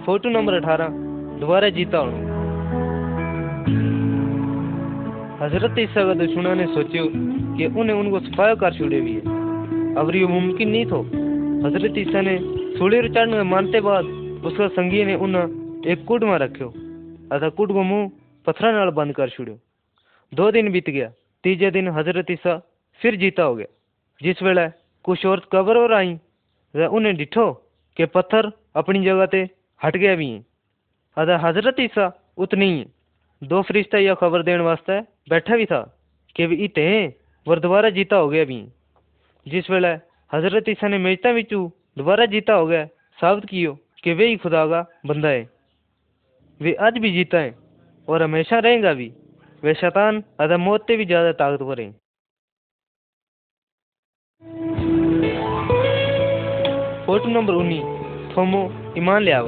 फ़ोटो 0.07 0.29
नंबर 0.29 0.55
अठारह, 0.55 0.89
दोबारा 1.41 1.69
जीता 1.69 1.99
हूँ। 1.99 2.33
हज़रत 5.41 5.79
ईसा 5.79 6.05
का 6.05 6.15
दुश्मना 6.15 6.55
ने 6.55 6.67
सोचो 6.67 7.09
कि 7.57 7.67
उन्हें 7.67 7.97
उनको 7.97 8.21
सफाया 8.21 8.55
कर 8.55 8.79
छुड़े 8.79 9.01
भी 9.01 9.15
है। 9.15 9.21
अब 9.95 10.15
ये 10.15 10.27
मुमकिन 10.27 10.69
नहीं 10.69 10.87
थो। 10.87 11.01
हज़रत 11.67 11.99
ईसा 11.99 12.21
ने 12.21 12.39
पर 12.81 13.13
चढ़ने 13.15 13.43
मानते 13.43 13.81
बाद 13.81 14.05
उसका 14.45 14.69
संगी 14.69 15.05
ने 15.05 15.15
उन्हें 15.15 15.91
एक 15.93 16.05
कुड 16.05 16.25
में 16.25 16.39
रखो 16.39 16.84
अतः 17.33 17.49
कुड 17.51 17.73
को 17.73 17.83
मुँह 17.83 18.11
पत्थर 18.47 18.73
नाल 18.73 18.91
बंद 18.93 19.15
कर 19.15 19.29
छोड़ो 19.29 19.59
दो 20.33 20.51
दिन 20.51 20.71
बीत 20.73 20.91
गया। 20.91 21.09
तीजे 21.45 21.71
दिन 21.71 21.89
हज़रत 21.89 22.31
ईसा 22.31 22.57
फिर 23.01 23.17
जीता 23.17 23.43
हो 23.43 23.55
गया। 23.55 23.67
जिस 24.21 24.43
वेले 24.43 24.69
कुछ 25.05 25.25
औरत 25.27 25.49
कबर 25.53 25.77
और 25.77 25.93
आई 25.93 26.13
उन्हें 26.75 27.15
डिठो 27.17 27.53
कि 27.97 28.05
पत्थर 28.07 28.51
अपनी 28.77 29.05
जगह 29.05 29.27
ते 29.27 29.43
हट 29.81 29.97
गया 29.97 30.15
भी 30.17 30.29
हैं। 30.31 30.45
अतः 31.17 31.39
हज़रत 31.39 31.81
ईसा 31.81 32.07
उतनी 32.39 32.71
ही 32.73 32.85
दो 33.43 33.63
फरिश्ता 33.63 33.99
यह 33.99 34.15
खबर 34.15 34.43
देने 34.43 34.63
वास्ते 34.65 35.01
बैठा 35.31 35.57
भी 35.57 35.67
था 35.67 35.81
कि 36.37 36.47
भी 36.47 36.57
इते 36.65 36.87
वर 37.47 37.59
दोबारा 37.61 37.91
जीता 37.91 38.17
हो 38.17 38.29
गया 38.29 38.45
भी 38.45 38.61
जिस 39.47 39.71
वेले 39.71 39.89
हज़रत 40.31 40.69
ईसा 40.69 40.89
ने 40.89 40.99
मेजता 40.99 41.33
बिचू 41.33 41.61
दोबारा 41.99 42.27
जीता 42.27 42.55
हो 42.55 42.67
गया, 42.67 42.87
साबित 43.19 43.45
कियो 43.45 43.73
कि 44.05 44.13
वे 44.13 44.27
ही 44.27 44.37
खुदा 44.37 44.65
का 44.67 44.81
बंदा 45.07 45.29
है। 45.29 45.54
वे 46.61 46.73
आज 46.81 46.99
भी 46.99 47.11
जीता 47.13 47.39
है 47.39 47.55
और 48.09 48.23
हमेशा 48.23 48.59
रहेगा 48.59 48.93
भी। 48.95 49.07
वे 49.63 49.73
शैतान 49.75 50.23
अतः 50.41 50.57
मौत 50.57 50.85
से 50.87 50.97
भी 50.97 51.05
ज़्यादा 51.07 51.33
ताकतवर 51.33 51.81
हैं। 51.81 51.93
फ़ोटो 57.07 57.29
नंबर 57.29 57.55
उन्नीस, 57.55 57.83
थोमो, 58.37 58.61
ईमान 58.99 59.23
ले 59.23 59.33
आओ। 59.33 59.47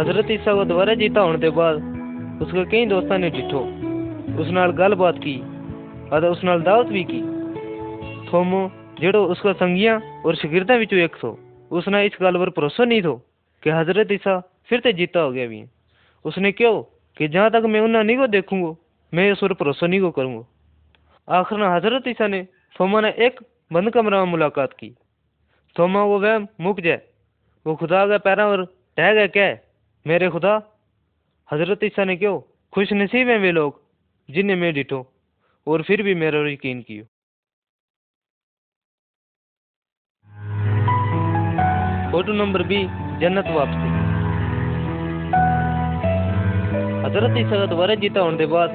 हज़रत 0.00 0.30
ईसा 0.30 0.54
को 0.54 0.64
दोबारा 0.64 0.94
जीता 0.94 1.20
होने 1.20 1.38
के 1.38 1.50
बाद 1.50 1.76
उसके 2.42 2.64
कई 2.64 2.86
दोस्तों 2.86 3.18
ने 3.18 3.30
डिठो। 3.30 3.60
उस 4.40 4.48
नाल 4.50 4.70
गलबात 4.72 5.18
की 5.18 5.36
अतः 6.12 6.26
उस 6.26 6.44
नाल 6.44 6.62
दावत 6.62 6.86
भी 6.86 7.04
की। 7.04 7.20
थोमो, 8.26 8.68
जेड़ो 9.00 9.24
उसका 9.26 9.52
संगिया 9.52 9.96
और 10.26 10.36
शगिरदा 10.36 10.76
विचों 10.76 10.98
एक 10.98 11.16
सो 11.16 11.38
उसने 11.70 12.04
इस 12.06 12.16
गल 12.22 12.38
पर 12.38 12.50
भरोसा 12.50 12.84
नहीं 12.84 13.02
थो। 13.02 13.14
कि 13.66 13.70
हज़रत 13.70 14.12
ईसा 14.12 14.40
फिर 14.68 14.80
से 14.80 14.92
जीता 14.92 15.20
हो 15.20 15.32
गया 15.32 15.46
भी। 15.46 15.58
है 15.58 15.70
उसने 16.24 16.52
क्यों? 16.52 16.82
कि 17.16 17.28
जहाँ 17.28 17.50
तक 17.50 17.62
मैं 17.64 17.80
उन्हें 17.80 18.04
नहीं 18.04 18.16
को 18.16 18.26
देखूँगा, 18.26 18.76
मैं 19.14 19.32
इस 19.32 19.38
पर 19.38 19.52
भरोसा 19.52 19.86
नहीं 19.86 20.00
को 20.00 20.10
करूँगा। 20.10 20.46
आखिर 21.28 21.58
में 21.58 21.68
हज़रत 21.68 22.08
ईसा 22.08 22.26
ने 22.26 22.48
थोमा 22.80 23.00
ने 23.00 23.08
एक 23.10 23.40
बंद 23.72 23.90
कमरा 23.90 24.24
में 24.24 24.30
मुलाकात 24.30 24.72
की। 24.72 24.90
थोमा, 25.78 26.04
वो 26.04 26.20
वह 26.20 26.38
मुक 26.38 26.80
जाए। 26.80 27.02
वो 27.66 27.76
खुदा 27.76 28.06
के 28.06 28.18
पैरों 28.18 28.50
और 28.50 28.76
टह 28.96 29.14
गए 29.14 29.28
क्या 29.28 29.58
मेरे 30.06 30.28
खुदा, 30.28 30.62
हज़रत 31.52 31.84
ईसा 31.84 32.04
ने 32.04 32.16
क्यों 32.16 32.40
खुश 32.72 32.92
नसीब 32.92 33.28
हैं 33.28 33.38
वे 33.38 33.52
लोग, 33.52 33.82
जिन्हें 34.30 34.56
मैं 34.56 34.74
डिठो, 34.74 35.12
और 35.66 35.82
फिर 35.82 36.02
भी 36.02 36.14
मेरा 36.14 36.48
यकीन 36.50 36.82
कियो? 36.82 37.04
फ़ोटो 42.16 42.32
नंबर 42.32 42.62
बी 42.62 42.76
जन्नत 43.20 43.48
वापसी। 43.54 43.88
हज़रत 47.04 47.34
का 47.50 47.66
दोबारा 47.66 47.94
जीता 47.94 48.20
होने 48.20 48.36
के 48.38 48.46
बाद 48.46 48.70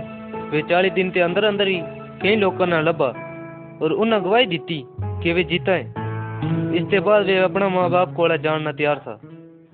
वे 0.51 0.61
चाली 0.69 0.89
दिन 0.89 1.09
के 1.11 1.19
अंदर 1.19 1.43
अंदर 1.43 1.67
ही 1.67 1.79
कई 2.21 2.35
लोगों 2.35 2.65
ने 2.65 2.81
लभा 2.81 3.07
और 3.81 3.93
उन्हें 3.95 4.19
गवाही 4.23 4.45
दी 4.47 4.59
कि 5.23 5.33
वे 5.33 5.43
जीता 5.43 5.71
है। 5.71 5.81
इसके 6.77 6.99
बाद 6.99 7.25
वे 7.25 7.37
अपना 7.39 7.69
माँ 7.69 7.89
बाप 7.89 8.13
को 8.15 8.27
जानना 8.37 8.71
तैयार 8.73 8.99
था, 8.99 9.17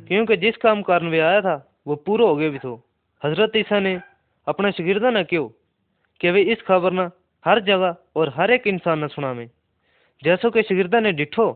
क्योंकि 0.07 0.37
जिस 0.37 0.57
काम 0.57 0.81
कारण 0.83 1.09
वे 1.09 1.19
आया 1.21 1.41
था, 1.41 1.55
वो 1.87 1.95
पूरा 1.97 2.25
हो 2.25 2.35
गया 2.35 2.49
भी 2.49 2.59
तो। 2.59 2.73
हज़रत 3.21 3.57
ईसा 3.57 3.79
ने 3.79 3.93
अपना 4.47 4.71
शगिर्दा 4.71 5.09
न 5.11 5.23
क्यों 5.23 5.47
कि 6.21 6.31
वे 6.31 6.41
इस 6.55 6.61
खबर 6.67 6.93
न 6.93 7.09
हर 7.43 7.63
जगह 7.65 7.95
और 8.15 8.33
हर 8.37 8.51
एक 8.51 8.67
इंसान 8.67 8.99
ने 8.99 9.07
सुना 9.09 9.33
में 9.33 9.47
जैसो 10.23 10.51
कि 10.51 10.63
शगिर्दा 10.63 10.99
ने 10.99 11.11
डिठो, 11.13 11.51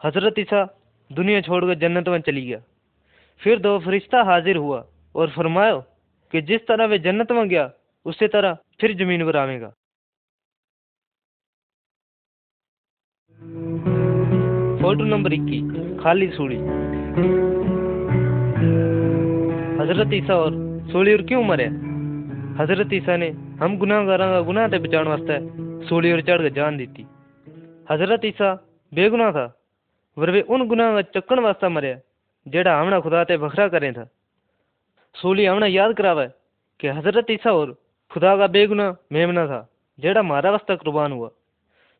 हज़रत 0.00 0.38
ईसा 0.38 0.66
दुनिया 1.10 1.40
छोड़कर 1.40 1.74
जन्नत 1.78 2.08
में 2.08 2.20
चली 2.20 2.46
गया। 2.46 2.60
फिर 3.40 3.58
दो 3.60 3.78
फरिश्ता 3.78 4.22
हाजिर 4.22 4.56
हुआ 4.56 4.84
और 5.14 5.30
फरमायो 5.30 5.80
कि 6.32 6.40
जिस 6.42 6.66
तरह 6.66 6.86
वे 6.86 6.98
जन्नत 6.98 7.32
में 7.32 7.48
गया, 7.48 7.70
उसी 8.06 8.28
तरह 8.28 8.56
फिर 8.80 8.94
ज़मीन 8.96 9.24
पर 9.24 9.36
आवेगा। 9.36 9.68
फ़ोटो 14.80 15.04
नंबर 15.04 15.32
इक्कीस, 15.32 15.64
खाली 16.00 16.28
सूढ़ी 16.30 16.56
हज़रत 19.80 20.12
ईसा 20.14 20.34
और 20.34 20.52
सूली 20.92 21.12
और 21.14 21.22
क्यों 21.22 21.42
मरे? 21.44 21.66
हज़रत 22.60 22.92
ईसा 22.92 23.16
ने 23.16 23.28
हम 23.60 23.76
गुनाहगारा 23.78 24.26
का 24.26 24.40
गुनाह 24.40 24.68
ते 24.68 24.78
बचाने 24.78 25.10
वास्ते 25.10 25.38
सूली 25.88 26.12
और 26.12 26.20
चढ़ 26.20 26.42
के 26.42 26.50
जान 26.50 26.76
दी 26.76 26.86
थी। 26.86 27.06
हज़रत 27.90 28.24
ईसा 28.24 28.54
बेगुनाह 28.92 29.30
था। 29.30 29.46
पर 30.16 30.30
वे 30.30 30.40
उन 30.42 30.66
गुनाह 30.68 30.92
का 30.94 31.02
चक्कण 31.14 31.40
वास्ते 31.40 31.68
मरे 31.68 31.94
जेड़ा 32.46 32.78
हमने 32.80 33.00
खुदा 33.00 33.24
ते 33.24 33.36
बखरा 33.38 33.66
करें 33.68 33.92
था। 33.94 34.04
सूली 35.14 35.44
हमने 35.44 35.68
याद 35.68 35.94
करावे 35.96 36.26
कि 36.80 36.88
हज़रत 36.90 37.30
ईसा 37.30 37.52
और 37.52 37.72
खुदा 38.10 38.36
का 38.36 38.46
बेगुनाह 38.48 38.94
मेमना 39.12 39.46
था 39.46 39.60
जेड़ा 39.98 40.20
हमारा 40.20 40.50
वास्ते 40.50 40.76
कुर्बान 40.76 41.12
हुआ। 41.12 41.30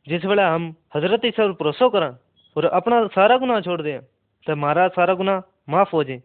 जिस 0.06 0.24
वेले 0.24 0.42
हम 0.44 0.74
हज़रत 0.96 1.24
ईसा 1.24 1.42
पर 1.42 1.52
भरोसा 1.54 1.88
करा 1.88 2.08
और 2.56 2.64
अपना 2.72 3.06
सारा 3.10 3.36
गुनाह 3.38 3.60
छोड़ 3.60 3.80
दें 3.82 4.00
तो 4.46 4.52
हमारा 4.52 4.88
सारा 4.94 5.14
गुनाह 5.14 5.40
माफ़ 5.68 5.90
हो 5.92 6.02
जाए 6.04 6.22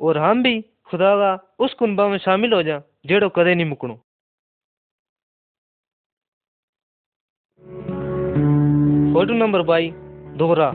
और 0.00 0.18
हम 0.18 0.42
भी 0.42 0.60
खुदा 0.90 1.14
का 1.16 1.32
उस 1.64 1.74
कुनबा 1.74 2.08
में 2.08 2.18
शामिल 2.20 2.52
हो 2.52 2.62
जा 2.62 2.80
जेड़ो 3.06 3.28
कदे 3.30 3.54
नहीं 3.54 3.66
मुकणो। 3.66 3.94
फ़ोटो 9.14 9.34
नंबर 9.34 9.62
बाई 9.64 9.92
दोहरा। 10.40 10.68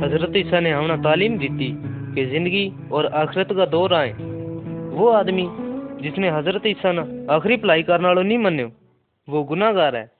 हज़रत 0.00 0.36
ईसा 0.36 0.60
ने 0.60 0.70
हमें 0.70 1.02
तालीम 1.02 1.38
दी 1.38 1.48
थी 1.50 1.68
कि 2.14 2.24
ज़िंदगी 2.26 2.64
और 2.92 3.06
आखिरत 3.16 3.52
का 3.56 3.66
दौर 3.68 3.94
आए। 3.94 4.10
वो 4.92 5.08
आदमी 5.12 5.46
जिसने 6.02 6.30
हज़रत 6.30 6.66
ईसा 6.66 6.92
ने 6.92 7.02
आखिरी 7.34 7.56
भलाई 7.58 7.82
करने 7.82 8.06
वालों 8.06 8.22
नहीं 8.24 8.38
मन्यो, 8.38 8.70
वो 9.28 9.42
गुनाहगार 9.44 9.96
है 9.96 10.10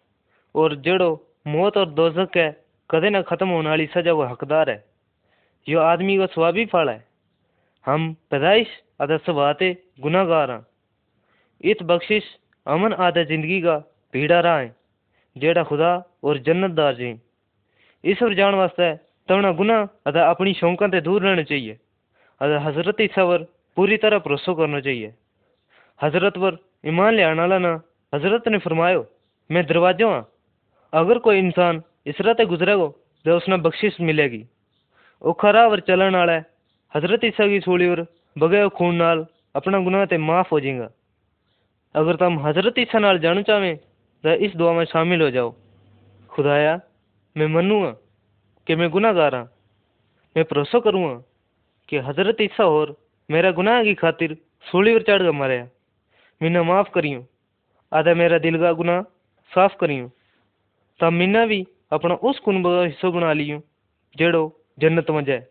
और 0.55 0.75
जेड़ो 0.81 1.11
मौत 1.47 1.77
और 1.77 1.91
दोजक 1.91 2.37
है, 2.37 2.49
कदे 2.91 3.11
न 3.11 3.23
खत्म 3.23 3.49
होने 3.49 3.69
वाली 3.69 3.87
सजा 3.87 4.13
वो 4.13 4.25
हकदार 4.25 4.71
है। 4.71 4.85
यो 5.67 5.81
आदमी 5.83 6.17
का 6.19 6.27
स्वाभी 6.29 6.65
फल 6.67 6.89
है। 6.89 7.05
हम 7.85 8.13
पैदाइश 8.31 8.69
आधा 9.03 9.17
स्वभाते 9.19 9.71
गुनाहगार 10.01 10.51
हाँ। 10.51 10.67
इत 11.65 11.83
बख्शिश 11.85 12.25
अमन 12.67 12.93
आधा 13.01 13.23
ज़िंदगी 13.25 13.61
का 13.61 13.77
पीड़ा 14.15 14.41
रहा। 14.41 14.59
है 14.59 14.75
जेड़ा 15.37 15.63
खुदा 15.65 15.91
और 16.25 16.39
जन्नतदार 16.41 16.95
जी। 16.95 17.11
इस 18.05 18.19
पर 18.19 18.35
जान 18.35 18.55
वास्ते 18.55 18.95
तवना 19.29 19.51
गुना 19.55 19.77
अदा 20.07 20.31
अपनी 20.31 20.53
शौकों 20.55 20.89
से 20.89 21.01
दूर 21.03 21.23
रहना 21.23 21.43
चाहिए। 21.45 21.79
अदा 22.41 22.59
हज़रत 22.61 23.01
ईसा 23.03 23.25
पर 23.27 23.43
पूरी 23.77 23.97
तरह 23.99 24.19
भरोसा 24.21 24.53
करना 24.55 24.81
चाहिए। 24.81 25.13
हज़रत 26.01 26.39
पर 26.39 26.59
ईमान 26.87 27.15
ले 27.15 27.23
आने 27.25 27.41
वाला 27.41 27.59
ना 27.61 27.73
हज़रत 28.13 28.49
ने 28.49 28.59
फरमायो, 28.59 29.07
मैं 29.51 29.65
दरवाज़ा 29.67 30.09
हाँ 30.09 30.29
अगर 30.93 31.19
कोई 31.21 31.39
इंसान 31.39 31.83
इस 32.07 32.21
राह 32.21 32.45
गुजरेगा 32.47 32.87
तो 33.25 33.37
उसने 33.37 33.57
बख्शिश 33.59 34.01
मिलेगी। 34.01 34.45
औखा 35.23 35.51
राह 35.51 35.69
पर 35.69 35.81
चलन 35.83 36.15
वाला 36.15 36.37
हज़रत 36.93 37.25
ईसा 37.25 37.47
की 37.49 37.61
सूली 37.61 37.89
पर 37.89 38.07
बगे 38.37 38.69
खून 38.71 38.95
नाल 38.97 39.27
अपना 39.57 39.79
गुनाह 39.81 40.05
ते 40.07 40.17
माफ़ 40.21 40.49
हो 40.53 40.61
जाएगा। 40.61 40.89
अगर 41.95 42.17
तुम 42.17 42.39
हज़रत 42.41 42.79
ईसा 42.79 42.99
नाल 42.99 43.19
जाना 43.19 43.43
चाहें 43.43 43.77
तो 43.77 43.86
इस 44.25 44.55
दुआ 44.57 44.73
में 44.73 44.85
शामिल 44.85 45.23
हो 45.23 45.31
जाओ। 45.31 45.55
खुदाया, 46.31 46.81
मैं 47.37 47.47
मनूँगा 47.47 47.91
कि 48.67 48.75
मैं 48.75 48.91
गुनाहगार 48.91 49.35
हाँ। 49.35 49.45
मैं 50.37 50.45
भरोसा 50.45 50.79
करूँगा 50.79 51.15
कि 51.89 51.99
हज़रत 51.99 52.41
ईसा 52.41 52.65
और 52.65 52.97
मेरा 53.31 53.51
गुनाह 53.51 53.83
की 53.85 53.95
खातिर 53.95 54.37
सूली 54.65 54.95
पर 54.95 55.03
चढ़ 55.03 55.23
कर 55.23 55.31
मरया 55.31 55.69
मैंने 56.41 56.63
माफ़ 56.63 56.91
करियो। 56.91 57.27
आधा 57.93 58.15
मेरा 58.15 58.39
दिल 58.39 58.59
का 58.59 58.73
गुनाह 58.73 59.03
साफ़ 59.53 59.77
करियो। 59.77 60.11
तब 61.01 61.13
मीना 61.13 61.47
भी 61.47 61.67
अपना 61.93 62.15
उस 62.15 62.39
कुनब 62.39 62.67
का 62.67 62.83
हिस्सा 62.83 63.11
बना 63.11 63.33
लियो, 63.33 63.63
जेड़ो 64.17 64.45
जन्नत 64.79 65.11
में 65.11 65.25
जाए। 65.25 65.47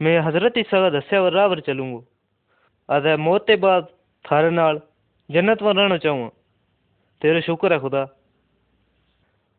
मैं 0.00 0.18
हज़रत 0.20 0.58
ईसा 0.58 0.80
का 0.80 0.98
दस्या 0.98 1.22
और 1.22 1.32
राह 1.32 1.48
पर 1.48 1.60
चलूँगा। 1.60 2.00
अदे 2.88 3.16
मौत 3.16 3.46
के 3.46 3.56
बाद 3.56 3.88
थारे 4.24 4.50
नाल 4.50 4.80
जन्नत 5.30 5.62
में 5.62 5.72
रहना 5.74 5.96
चाहूँगा। 5.98 6.30
तेरे 7.22 7.40
शुक्र 7.42 7.72
है 7.72 7.78
खुदा। 7.80 8.02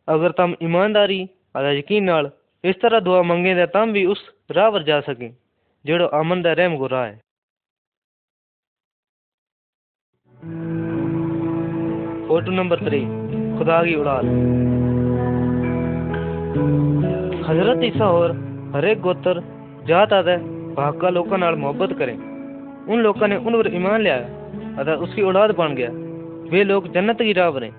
अगर 0.07 0.31
तुम 0.33 0.55
ईमानदारी 0.63 1.19
अदा 1.55 1.71
यकीन 1.71 2.03
नाल 2.03 2.31
इस 2.63 2.81
तरह 2.81 2.99
दुआ 2.99 3.21
मंगे 3.23 3.53
तो 3.55 3.65
तम 3.73 3.91
भी 3.93 4.05
उस 4.05 4.21
राह 4.51 4.69
पर 4.69 4.83
जा 4.83 4.99
सकें 5.01 5.29
जेड़ो 5.85 6.05
अमन 6.15 6.41
दा 6.41 6.51
रहम 6.53 6.77
को 6.77 6.87
राह 6.87 7.05
है। 7.05 7.19
फ़ोटो 12.27 12.51
नंबर 12.51 12.77
थ्री 12.79 12.99
खुदा 13.57 13.83
की 13.83 13.95
उड़ान 13.95 14.25
हज़रत 17.45 17.83
ईसा 17.83 18.07
और 18.09 18.31
हरेक 18.75 18.99
गोत्र, 19.01 19.41
जात 19.87 20.13
आदे 20.13 20.35
भाग 20.75 21.03
लोगों 21.11 21.37
मोहब्बत 21.57 21.97
करें। 21.99 22.15
उन 22.15 22.99
लोगों 22.99 23.27
ने 23.27 23.35
उन 23.37 23.53
पर 23.53 23.73
ईमान 23.75 24.01
लिया 24.01 24.15
अदा 24.81 24.93
उसकी 24.97 25.21
औलाद 25.21 25.51
बन 25.55 25.75
गया। 25.75 25.89
वे 26.51 26.63
लोग 26.63 26.87
जन्नत 26.93 27.17
की 27.17 27.33
राह 27.33 27.49
पर 27.51 27.63
हैं। 27.63 27.71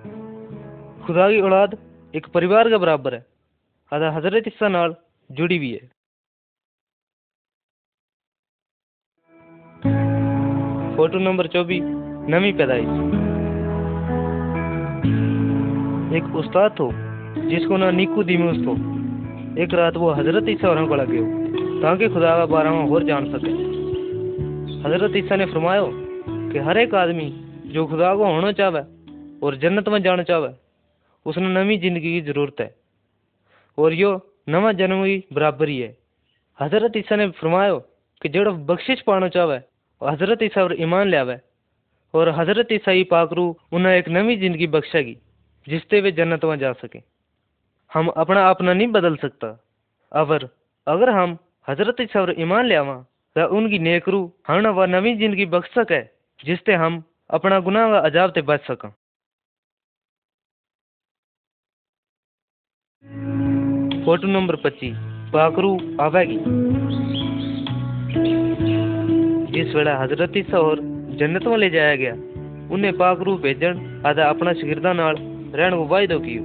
खुदा 1.06 1.28
की 1.30 1.40
औलाद 1.40 1.76
एक 2.14 2.26
परिवार 2.26 2.68
के 2.68 2.76
बराबर 2.76 3.14
है। 3.14 3.26
अदा 3.92 4.10
हज़रत 4.10 4.62
नाल 4.62 4.94
जुड़ी 5.30 5.56
हुई 5.56 5.72
है। 5.72 5.90
फ़ोटो 10.96 11.18
नंबर 11.18 11.46
चौबीस, 11.46 11.82
नवी 12.30 12.52
पैदाइश। 12.52 12.88
एक 16.16 16.34
उस्ताद 16.36 16.70
तो 16.70 16.90
जिसको 17.50 17.76
ना 17.76 17.90
नीकू 17.90 18.22
दिमूस 18.22 18.56
तो 18.56 18.72
एक 19.62 19.74
रात 19.74 19.96
वो 19.96 20.10
हज़रत 20.12 20.48
ईसा 20.48 20.68
और 20.68 20.86
को 20.88 20.94
लगे 20.94 21.22
ताकि 21.82 22.08
खुदा 22.08 22.36
का 22.38 22.46
बारे 22.46 22.70
में 22.70 22.90
और 22.90 23.04
जान 23.04 23.30
सके। 23.32 23.52
हज़रत 24.88 25.16
ईसा 25.16 25.36
ने 25.36 25.46
फरमायो 25.46 25.90
कि 26.52 26.58
हर 26.58 26.78
एक 26.78 26.94
आदमी 26.94 27.41
जो 27.72 27.86
खुदा 27.86 28.14
को 28.14 28.24
होना 28.26 28.52
चाहे 28.54 28.82
और 29.42 29.56
जन्नत 29.58 29.88
में 29.88 30.02
जाना 30.02 30.22
चाहे 30.24 30.48
उसने 31.26 31.48
नवी 31.50 31.76
ज़िंदगी 31.78 32.12
की 32.12 32.20
ज़रूरत 32.22 32.60
है। 32.60 32.74
और 33.78 33.92
यो 33.94 34.10
नवा 34.48 34.72
जन्म 34.74 35.04
की 35.04 35.16
बराबरी 35.32 35.78
है 35.78 35.96
हज़रत 36.58 36.96
ईसा 36.96 37.16
ने 37.16 37.28
फरमायो 37.32 37.78
कि 38.22 38.28
जो 38.28 38.52
बख्शिश 38.66 39.00
पाना 39.02 39.28
चाहे 39.30 39.58
हज़रत 40.00 40.42
ईसा 40.42 40.64
पर 40.64 40.74
ईमान 40.82 41.08
लियावे 41.08 41.36
और 42.14 42.28
हज़रत 42.38 42.72
ईसा 42.72 42.90
ही 42.90 43.04
पाकरू 43.06 43.44
उन्हें 43.72 43.92
एक 43.92 44.08
नवी 44.10 44.36
ज़िंदगी 44.36 44.66
बख्शेगी, 44.68 45.16
जिससे 45.66 46.00
वे 46.00 46.12
जन्नत 46.12 46.44
में 46.44 46.58
जा 46.58 46.72
सके। 46.74 47.00
हम 47.90 48.08
अपना 48.08 48.48
अपना 48.50 48.72
नहीं 48.72 48.88
बदल 48.90 49.16
सकता। 49.16 49.48
अवर 50.12 50.48
अगर 50.86 51.10
हम 51.10 51.36
हज़रत 51.68 52.00
ईसा 52.00 52.24
पर 52.24 52.34
ईमान 52.40 52.66
लियावा 52.66 52.94
तो 53.36 53.46
उनकी 53.56 53.78
नेकरू 53.80 54.20
हमें 54.48 54.70
वह 54.70 54.86
नवी 54.88 55.14
ज़िंदगी 55.16 55.46
बख्श 55.48 55.70
सके, 55.70 56.02
जिससे 56.40 56.74
हम 56.74 57.02
अपना 57.32 57.60
का 57.60 57.98
अजाब 57.98 58.30
से 58.30 58.42
बच 58.42 58.60
सकें। 58.60 58.90
फ़ोटो 64.04 64.28
नंबर 64.28 64.56
पच्ची 64.56 64.92
पाकरू 65.30 65.70
आवेगी। 66.00 66.38
जिस 69.52 69.74
वेला 69.74 69.96
हज़रत 69.98 70.36
ईसा 70.36 70.58
और 70.58 70.80
जन्नत 71.14 71.42
में 71.42 71.56
ले 71.56 71.70
जाया 71.70 71.96
गया। 71.96 72.12
उन्हें 72.74 72.96
पाकरू 72.98 73.36
भेजन 73.38 74.02
आधा 74.06 74.28
अपना 74.28 74.52
शगिरदा 74.52 74.92
नाल 74.92 75.16
रहन 75.54 75.76
को 75.76 75.86
वायदो 75.86 76.18
कियो। 76.18 76.42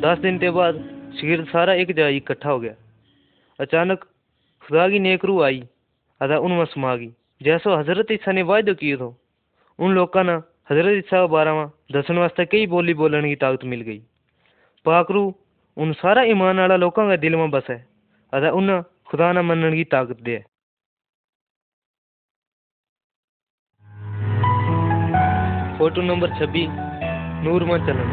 दस 0.00 0.18
दिन 0.18 0.38
के 0.38 0.50
बाद 0.50 0.74
शगिरद 1.20 1.46
सारा 1.46 1.74
एक 1.74 1.92
जगह 1.92 2.06
इकट्ठा 2.06 2.50
हो 2.50 2.60
गया। 2.60 2.74
अचानक 3.60 4.04
खुदा 4.62 4.88
की 4.88 4.98
नेक 4.98 5.24
रूह 5.24 5.44
आई, 5.46 5.68
आधा 6.20 6.38
उनमें 6.38 6.64
समा 6.64 6.96
गई 6.96 7.12
जैसो 7.42 7.76
हज़रत 7.76 8.12
ईसा 8.12 8.32
ने 8.32 8.42
वायदो 8.42 8.74
कियो 8.74 8.96
तो 8.96 9.21
उन 9.78 9.94
लोगों 9.94 10.22
ने 10.24 10.32
हज़रत 10.70 10.98
ईसा 10.98 11.20
के 11.20 11.28
बारे 11.32 11.52
में 11.52 11.66
दसन 11.92 12.18
वास्ते 12.18 12.44
कई 12.46 12.66
बोली 12.66 12.94
बोलने 12.94 13.28
की 13.28 13.36
ताकत 13.36 13.64
मिल 13.64 13.80
गई। 13.80 13.98
पाकरू 14.86 15.22
उन 15.76 15.92
सारा 15.92 16.22
ईमान 16.22 16.58
वाला 16.60 16.76
लोगों 16.76 17.08
के 17.10 17.16
दिल 17.16 17.36
में 17.36 17.50
बसे 17.50 17.74
अदा 18.32 18.50
उन्हें 18.52 18.82
खुदा 18.82 19.32
न 19.32 19.44
मनने 19.46 19.76
की 19.76 19.84
ताकत 19.84 20.20
दे। 20.22 20.38
फ़ोटो 25.78 26.02
नंबर 26.02 26.38
छब्बीस 26.38 26.70
नूर 27.44 27.64
में 27.64 27.78
चलन। 27.86 28.08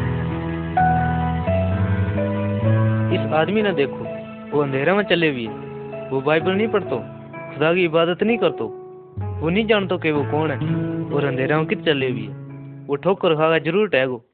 इस 3.14 3.32
आदमी 3.34 3.62
ने 3.62 3.72
देखो 3.74 4.04
वो 4.50 4.62
अंधेरा 4.62 4.94
में 4.94 5.02
चले 5.04 5.30
हुए 5.30 5.46
वो 6.10 6.20
बाइबल 6.20 6.52
नहीं 6.52 6.68
पढ़तो, 6.68 6.98
खुदा 7.52 7.72
की 7.74 7.84
इबादत 7.84 8.22
नहीं 8.22 8.38
करतो। 8.38 8.68
वो 9.40 9.50
नहीं 9.50 9.66
जानतो 9.66 9.98
कि 9.98 10.10
वो 10.10 10.22
कौन 10.30 10.50
है? 10.50 10.56
और 11.12 11.24
अंधेरा 11.24 11.62
कित 11.64 11.84
चले 11.84 12.10
हुए 12.10 12.26
वो 12.86 12.96
ठोकर 12.96 13.34
खागा 13.34 13.58
ज़रूर 13.58 13.88
टैगो 13.88 14.24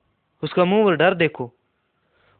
उसका 0.42 0.64
मुँह 0.64 0.84
पर 0.84 0.96
डर 0.96 1.14
देखो। 1.14 1.44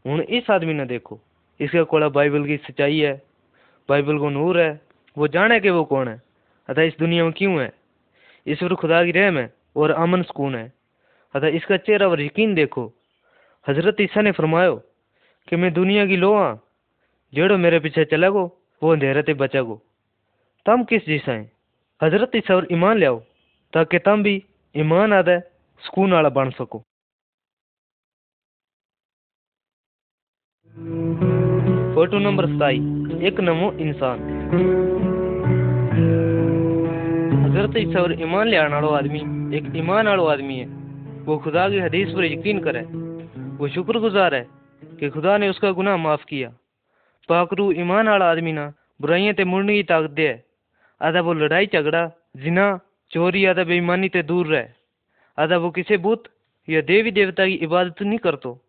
हूँ 0.05 0.21
इस 0.21 0.51
आदमी 0.51 0.75
ने 0.75 0.85
देखो। 0.85 1.19
इसके 1.61 1.83
कोला 1.83 2.09
बाइबल 2.09 2.47
की 2.47 2.57
सच्चाई 2.57 2.99
है। 2.99 3.23
बाइबल 3.89 4.19
को 4.19 4.31
नूर 4.31 4.61
है। 4.61 4.81
वो 5.17 5.29
जाने 5.29 5.61
कि 5.61 5.71
वो 5.71 5.85
कौन 5.85 6.09
है? 6.09 6.23
अतः 6.69 6.83
इस 6.83 6.99
दुनिया 6.99 7.25
में 7.25 7.33
क्यों 7.33 7.61
है? 7.61 7.73
इस 8.47 8.59
पर 8.59 8.75
खुदा 8.75 9.05
की 9.05 9.11
रहम 9.11 9.39
है 9.39 9.53
और 9.77 9.91
अमन 9.91 10.23
सुकून 10.23 10.55
है। 10.55 10.73
अतः 11.35 11.47
इसका 11.47 11.77
चेहरा 11.77 12.09
और 12.09 12.21
यकीन 12.21 12.55
देखो। 12.55 12.93
हज़रत 13.69 14.01
ईसा 14.01 14.23
ने 14.23 14.33
फरमायो, 14.33 14.77
कि 15.49 15.57
मैं 15.57 15.73
दुनिया 15.73 16.07
की 16.07 16.17
लो 16.17 16.35
हाँ 16.35 16.55
जेड़ो 17.35 17.59
मेरे 17.59 17.81
पीछे 17.81 18.05
चला 18.05 18.29
गो, 18.29 18.45
वो 18.83 18.93
अंधेरे 18.93 19.23
ते 19.23 19.35
बचा 19.35 19.63
गो। 19.63 19.83
तम 20.67 20.85
किस 20.85 21.07
जैसा 21.07 21.33
है? 21.33 21.56
हज़रत 22.03 22.31
ईसा 22.37 22.55
और 22.55 22.67
ईमान 22.73 22.99
लियाओ 22.99 23.19
ताकि 23.73 23.99
तम 23.99 24.23
भी 24.23 24.45
ईमान 24.77 25.13
आदे 25.13 25.39
सुकून 25.83 26.13
वाला 26.13 26.29
बन 26.29 26.51
सको। 26.51 26.79
फ़ोटो 31.95 32.19
नंबर 32.19 32.47
सताई, 32.47 32.77
एक 33.27 33.41
नमो 33.41 33.73
इंसान। 33.73 34.19
हज़रत 37.45 37.77
ईसा 37.77 38.01
और 38.01 38.21
ईमान 38.23 38.49
ले 38.49 38.59
वालो 38.59 38.89
आदमी, 38.89 39.21
एक 39.57 39.73
ईमान 39.77 40.09
वालो 40.09 40.25
आदमी 40.25 40.59
है। 40.59 40.67
वो 41.25 41.39
खुदा 41.39 41.69
की 41.69 41.79
हदीस 41.79 42.09
पर 42.09 42.25
यकीन 42.25 42.61
करे। 42.61 42.83
वो 43.57 43.69
शुक्रगुजार 43.69 44.35
है 44.35 44.47
कि 45.01 45.11
खुदा 45.11 45.39
ने 45.39 45.49
उसका 45.49 45.71
गुनाह 45.73 45.97
माफ़ 45.97 46.25
किया। 46.25 46.49
पाकरू 47.29 47.73
ईमान 47.73 48.09
वाला 48.09 48.31
आदमी 48.31 48.53
ना 48.53 48.73
बुराइयाँ 49.01 49.35
ते 49.35 49.45
मुड़ने 49.45 49.75
की 49.75 49.83
ताकत 49.83 50.11
दे। 50.11 50.46
आधा 51.01 51.21
वो 51.21 51.33
लड़ाई 51.33 51.67
झगड़ा, 51.67 52.11
जिना, 52.37 52.81
चोरी, 53.11 53.45
आधा 53.45 53.65
बेईमानी 53.65 54.09
ते 54.09 54.23
दूर 54.23 54.47
रहे। 54.47 54.65
आधा 55.39 55.57
वो 55.57 55.71
किसी 55.71 55.97
बुत 55.97 56.25
या 56.69 56.81
देवी 56.81 57.11
देवता 57.11 57.47
की 57.47 57.53
इबादत 57.53 58.03
नहीं 58.03 58.19
करतो। 58.19 58.65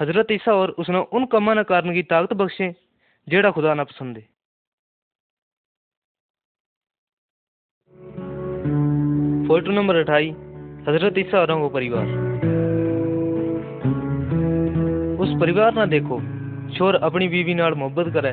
हज़रत 0.00 0.32
ईसा 0.32 0.52
और 0.52 0.70
उसने 0.70 0.98
उन 0.98 1.26
कमा 1.26 1.54
न 1.54 1.62
कारण 1.62 1.94
की 1.94 2.02
ताकत 2.02 2.32
बख्शे, 2.32 2.74
जेड़ा 3.28 3.50
खुदा 3.50 3.74
ना 3.74 3.84
पसंद 3.84 4.16
है। 4.16 4.22
फ़ोटो 9.48 9.72
नंबर 9.72 9.96
अठाई, 9.96 10.30
हज़रत 10.88 11.18
ईसा 11.18 11.40
और 11.40 11.68
परिवार। 11.72 12.06
उस 15.20 15.34
परिवार 15.40 15.74
ना 15.74 15.86
देखो 15.86 16.20
छोर 16.76 16.94
अपनी 16.94 17.28
बीवी 17.28 17.54
नाल 17.54 17.74
मोहब्बत 17.74 18.12
करे 18.14 18.32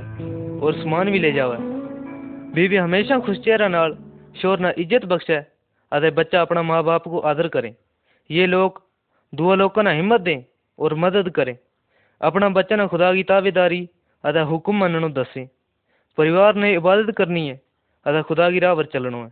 और 0.59 0.73
समान 0.73 1.11
भी 1.11 1.19
ले 1.19 1.31
जावे। 1.31 1.72
बीवी 2.53 2.75
हमेशा 2.75 3.17
चेहरा 3.35 3.67
नाल 3.67 3.93
शोर 4.37 4.59
ना 4.59 4.71
इज़्ज़त 4.77 5.05
बख्शे 5.07 5.35
अरे 5.91 6.09
बच्चा 6.13 6.41
अपना 6.41 6.61
माँ 6.63 6.83
बाप 6.83 7.03
को 7.03 7.19
आदर 7.21 7.47
करे। 7.47 7.75
ये 8.29 8.45
लोग 8.47 8.81
दुआ 9.33 9.55
लोगों 9.55 9.83
ना 9.83 9.91
हिम्मत 9.91 10.21
दें 10.21 10.43
और 10.79 10.93
मदद 10.95 11.29
करें। 11.29 11.55
अपना 12.21 12.49
बच्चा 12.49 12.75
ना 12.75 12.85
खुदा 12.87 13.11
की 13.13 13.23
ताबेदारी 13.23 13.79
अदा 14.23 14.41
हुक्म 14.43 14.75
मननो 14.77 15.09
दसे 15.11 15.45
परिवार 16.17 16.55
ने 16.55 16.73
इबादत 16.73 17.13
करनी 17.17 17.47
है 17.47 17.55
अदा 18.05 18.21
खुदा 18.21 18.49
की 18.51 18.59
राह 18.59 18.75
पर 18.75 18.85
चलना 18.93 19.17
है 19.17 19.29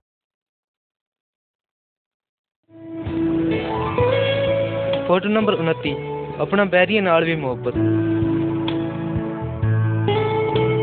फ़ोटो 5.07 5.29
नंबर 5.29 5.53
उन्ती 5.55 5.91
अपना 6.41 6.65
बैरिया 6.67 7.01
नाल 7.01 7.25
भी 7.25 7.36
मोहब्बत। 7.38 7.75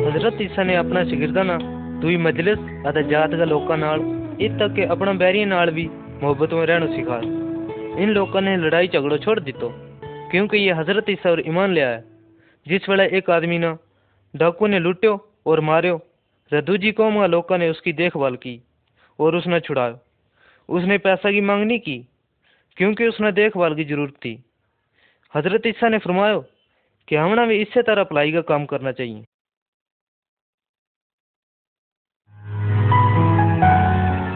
हज़रत 0.06 0.40
ईसा 0.42 0.62
ने 0.64 0.76
अपना 0.76 1.04
शिगिरदा 1.04 1.42
ना 1.42 1.58
दुई 2.00 2.16
मजलिस 2.16 2.58
जात 3.06 3.30
का 3.32 3.44
लोगों 3.44 3.76
तक 4.58 4.74
के 4.74 4.84
अपना 4.86 5.12
बैरिया 5.14 5.46
नाल 5.46 5.70
भी 5.70 5.86
मोहब्बत 6.22 6.52
में 6.52 6.64
रहना 6.66 6.86
सिखा 6.86 7.18
इन 8.02 8.10
लोगों 8.10 8.40
ने 8.40 8.56
लड़ाई 8.56 8.88
झगड़ो 8.88 9.16
छोड़ 9.18 9.38
दितो 9.40 9.70
क्योंकि 10.30 10.58
ये 10.58 10.72
हज़रत 10.72 11.10
ईसा 11.10 11.30
और 11.30 11.42
ईमान 11.46 11.72
लिया 11.72 11.88
है 11.88 12.04
जिस 12.66 12.88
वेले 12.88 13.06
एक 13.18 13.30
आदमी 13.30 13.58
ना 13.58 13.76
डाकू 14.34 14.66
ने 14.66 14.78
लुट्यो 14.78 15.14
और 15.46 15.60
मारियो 15.60 15.96
तो 16.52 16.60
दूजी 16.62 16.92
कौम 16.92 17.18
का 17.20 17.26
लोगों 17.26 17.58
ने 17.58 17.68
उसकी 17.68 17.92
देखभाल 17.92 18.36
की 18.36 18.60
और 19.18 19.36
उसने 19.36 19.60
छुड़ायो। 19.60 19.98
उसने 20.68 20.98
पैसा 20.98 21.30
की 21.32 21.40
मांग 21.40 21.64
नहीं 21.64 21.78
की, 21.78 21.98
क्योंकि 22.76 23.06
उसने 23.06 23.32
देखभाल 23.32 23.74
की 23.74 23.84
ज़रूरत 23.84 24.14
थी। 24.14 24.32
हज़रत 25.34 25.66
ईसा 25.66 25.88
ने 25.88 25.98
फरमायो 25.98 26.40
कि 27.08 27.16
हमने 27.16 27.46
भी 27.46 27.56
इसी 27.56 27.82
तरह 27.82 28.04
पलाई 28.04 28.32
का 28.32 28.40
काम 28.40 28.64
करना 28.66 28.92
चाहिए। 28.92 29.24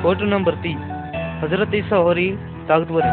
फ़ोटो 0.03 0.25
नंबर 0.27 0.55
तीन 0.63 0.79
हज़रत 1.43 1.75
ईसा 1.75 1.97
हो 1.99 2.13
ताकतवर 2.69 3.05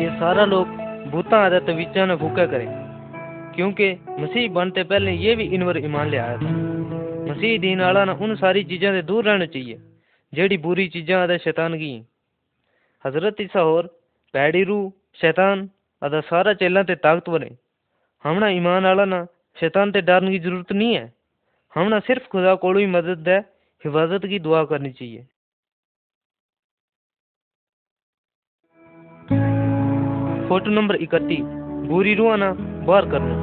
ये 0.00 0.10
सारा 0.18 0.44
लोग 0.46 0.66
भूता 1.10 1.38
आदत 1.46 1.66
तवीजा 1.66 2.04
ने 2.06 2.16
भूखा 2.16 2.44
करें, 2.46 2.68
क्योंकि 3.56 3.88
मसीह 4.20 4.48
बनते 4.52 4.82
पहले 4.84 5.12
ये 5.16 5.34
भी 5.36 5.44
इनवर 5.56 5.78
ईमान 5.84 6.08
ले 6.10 6.16
आया 6.18 6.36
था। 6.36 6.52
मसीह 7.28 7.58
दीन 7.58 7.80
आला 7.82 8.04
ना 8.04 8.12
उन 8.20 8.36
सारी 8.36 8.64
चीज़ों 8.64 8.92
से 8.92 9.02
दूर 9.02 9.24
रहना 9.24 9.46
चाहिए 9.48 9.76
जेड़ी 10.32 10.56
बुरी 10.60 10.88
चीज़ां 10.94 11.20
आदे 11.22 11.38
शैतान 11.40 11.74
की 11.78 11.92
हज़रत 13.04 13.40
ईसा 13.40 13.62
और 13.64 13.92
पैड़ी 14.34 14.62
रू 14.64 14.80
शैतान 15.20 15.68
आदा 16.02 16.20
सारा 16.30 16.54
चेला 16.62 16.82
ते 16.84 16.94
ताकतवर 17.02 17.42
है 17.42 17.52
हमना 18.24 18.48
ईमान 18.62 18.86
आला 18.86 19.04
ना 19.06 19.24
शैतान 19.56 19.92
ते 19.92 20.00
डरने 20.02 20.30
की 20.30 20.38
ज़रूरत 20.40 20.72
नहीं 20.72 20.94
है 20.94 21.06
हमना 21.74 21.98
सिर्फ़ 22.00 22.28
खुदा 22.28 22.58
ही 22.66 22.86
मदद 22.86 23.18
दे, 23.18 23.36
हिफाजत 23.82 24.26
की 24.26 24.38
दुआ 24.38 24.64
करनी 24.64 24.90
चाहिए। 24.90 25.26
फ़ोटो 30.48 30.70
नंबर 30.70 30.96
इकती 30.96 31.36
बुरी 31.88 32.14
रूह 32.14 32.36
ना 32.36 32.52
बाहर 32.86 33.10
करना। 33.10 33.34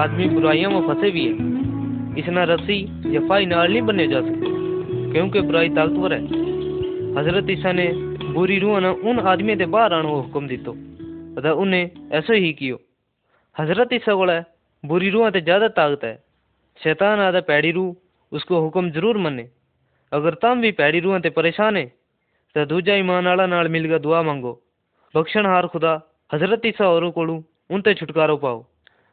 आदमी 0.00 0.28
बुराइयों 0.28 0.70
में 0.70 0.86
फंसे 0.88 1.10
भी 1.10 1.24
है। 1.26 1.34
इसना 2.18 2.44
रस्सी 2.44 2.78
या 3.16 3.20
फाई 3.28 3.46
नाल 3.46 3.70
नहीं 3.70 3.82
बने 3.82 4.06
जा 4.08 4.20
सकते, 4.20 4.46
क्योंकि 5.12 5.40
बुराई 5.40 5.68
ताकतवर 5.68 6.12
है। 6.12 6.22
हज़रत 7.16 7.50
ईसा 7.50 7.72
ने 7.72 7.86
बुरी 8.32 8.58
रूह 8.58 8.80
ने 8.80 8.88
उन 9.10 9.18
आदमी 9.18 9.56
के 9.56 9.66
बाहर 9.66 9.94
आने 9.94 10.08
को 10.08 10.20
हुक्म 10.20 10.46
दितो 10.46 10.72
अतः 11.40 11.50
उन्हें 11.50 11.90
ऐसा 12.12 12.34
ही 12.34 12.52
कियो। 12.52 12.80
हज़रत 13.56 13.92
ईसा 13.92 14.14
को 14.14 14.24
बुरी 14.84 15.10
रूह 15.10 15.30
ते 15.30 15.40
ज़्यादा 15.42 15.68
ताकत 15.70 16.04
है। 16.04 16.14
शैतान 16.80 17.20
आदा 17.20 17.40
पैड़ी 17.42 17.70
रूह, 17.72 17.94
उसको 18.32 18.60
हुक्म 18.60 18.90
ज़रूर 18.90 19.18
मने 19.18 19.48
अगर 20.12 20.34
तम 20.42 20.60
भी 20.60 20.70
पैड़ी 20.74 21.00
रूह 21.00 21.18
ते 21.20 21.30
परेशान 21.32 21.76
है 21.76 21.86
तो 22.56 22.64
दूजा 22.66 22.94
ईमान 22.96 23.26
आला 23.28 23.46
नाल 23.46 23.68
मिलकर 23.70 23.98
दुआ 24.00 24.22
मांगो। 24.22 24.52
बख्शण 25.14 25.46
हार 25.46 25.66
खुदा, 25.68 25.92
हज़रत 26.30 26.66
ईसा 26.66 26.88
और 26.88 27.10
कोलू 27.12 27.42
उनते 27.70 27.94
छुटकारो 27.94 28.36
पाओ। 28.38 28.64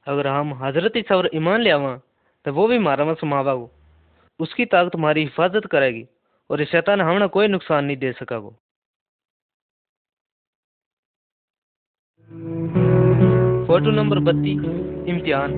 अगर 0.08 0.28
हम 0.30 0.54
हज़रत 0.58 0.98
ईसा 0.98 1.16
और 1.16 1.30
ईमान 1.36 1.62
लियावा 1.62 1.96
तो 2.46 2.54
वो 2.54 2.68
भी 2.68 2.78
मारा 2.80 3.06
में 3.06 3.14
समावागो 3.16 3.70
उसकी 4.40 4.66
ताकत 4.68 4.96
हमारी 4.96 5.22
हिफाजत 5.24 5.66
करेगी, 5.68 6.06
और 6.50 6.64
शैतान 6.66 7.02
हमने 7.02 7.28
कोई 7.30 7.48
नुकसान 7.50 7.86
नहीं 7.86 7.98
दे 7.98 8.12
सकागो। 8.14 8.56
फ़ोटो 13.68 13.92
नंबर 13.92 14.20
बत्तीस 14.26 14.60
इम्तिहान। 15.12 15.54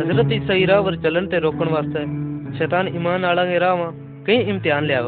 हज़रत 0.00 0.32
ईसा 0.32 0.54
राह 0.70 0.82
पर 0.82 0.96
चलन 1.02 1.26
ते 1.26 1.38
रोकण 1.40 1.68
वास्ते 1.68 2.02
शैतान 2.58 2.90
ईमान 2.90 3.24
आला 3.24 3.44
राह 3.64 3.82
कई 4.26 4.36
इम्तिहान 4.52 4.84
लिया 4.84 5.00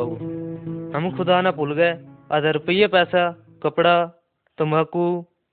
हम 0.92 1.04
खुदा 1.16 1.36
ना 1.42 1.50
भूल 1.52 1.74
गए, 1.74 1.92
आधा 2.32 2.50
रुपये 2.50 2.86
पैसा, 2.88 3.22
कपड़ा, 3.62 3.94
तंबाकू 4.58 5.04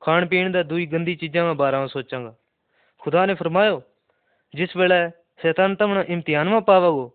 खाण 0.02 0.26
पीण 0.26 0.52
दा 0.52 0.64
दुई 0.64 0.86
गंदी 0.88 1.16
चीजां 1.16 1.46
के 1.46 1.54
बारे 1.56 1.84
सोचांगा। 1.90 2.34
खुदा 3.02 3.26
ने 3.26 3.34
फरमायो, 3.36 3.78
जिस 4.54 4.76
वेले 4.78 5.00
शैतान 5.40 5.76
तमने 5.76 6.04
इम्तिहान 6.10 6.48
में 6.48 6.62
पावोगो 6.64 7.06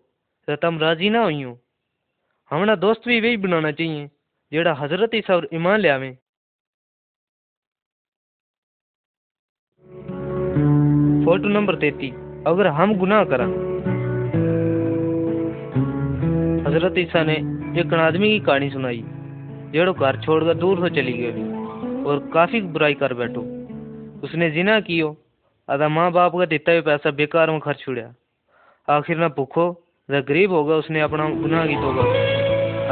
तो 0.47 0.55
तम 0.57 0.79
राज़ी 0.79 1.09
ना 1.09 1.21
होइयो। 1.23 1.51
हमने 2.51 2.75
दोस्त 2.79 3.07
भी 3.07 3.19
वही 3.19 3.37
बनाना 3.43 3.71
चाहिए 3.75 4.09
जेड़ा 4.51 4.73
हज़रत 4.77 5.15
ईसा 5.15 5.35
और 5.35 5.51
ईमान 5.53 5.79
ले 5.81 5.95
फ़ोटो 11.29 11.47
नंबर 11.47 11.75
तैती 11.75 12.07
अगर 12.47 12.67
हम 12.67 12.93
गुनाह 12.95 13.23
करा। 13.23 13.45
हज़रत 16.67 16.93
ईसा 16.97 17.23
ने 17.23 17.33
एक 17.79 17.93
आदमी 17.95 18.29
की 18.29 18.39
कहानी 18.39 18.69
सुनाई, 18.69 19.03
जेड़ो 19.71 19.93
घर 19.93 20.17
छोड़कर 20.21 20.53
दूर 20.53 20.79
से 20.79 20.89
चली 20.95 21.13
गई 21.13 21.43
और 22.03 22.19
काफ़ी 22.33 22.61
बुराई 22.61 22.93
कर 22.93 23.13
बैठो। 23.13 23.41
उसने 24.23 24.49
जिना 24.51 24.79
कियो, 24.79 25.15
आधा 25.69 25.87
माँ 25.87 26.11
बाप 26.11 26.31
का 26.31 26.45
देता 26.45 26.71
हुआ 26.71 26.81
पैसा 26.81 27.11
बेकार 27.11 27.51
में 27.51 27.59
खर्च 27.59 27.79
छुड़िया। 27.79 28.13
आखिर 28.87 29.17
ना 29.17 29.27
भूखो 29.27 29.65
जब 30.09 30.25
गरीब 30.29 30.51
होगा 30.51 30.75
उसने 30.75 31.01
अपना 31.01 31.29
गुनाह 31.29 31.67
की 31.67 31.75
तोबा 31.75 32.03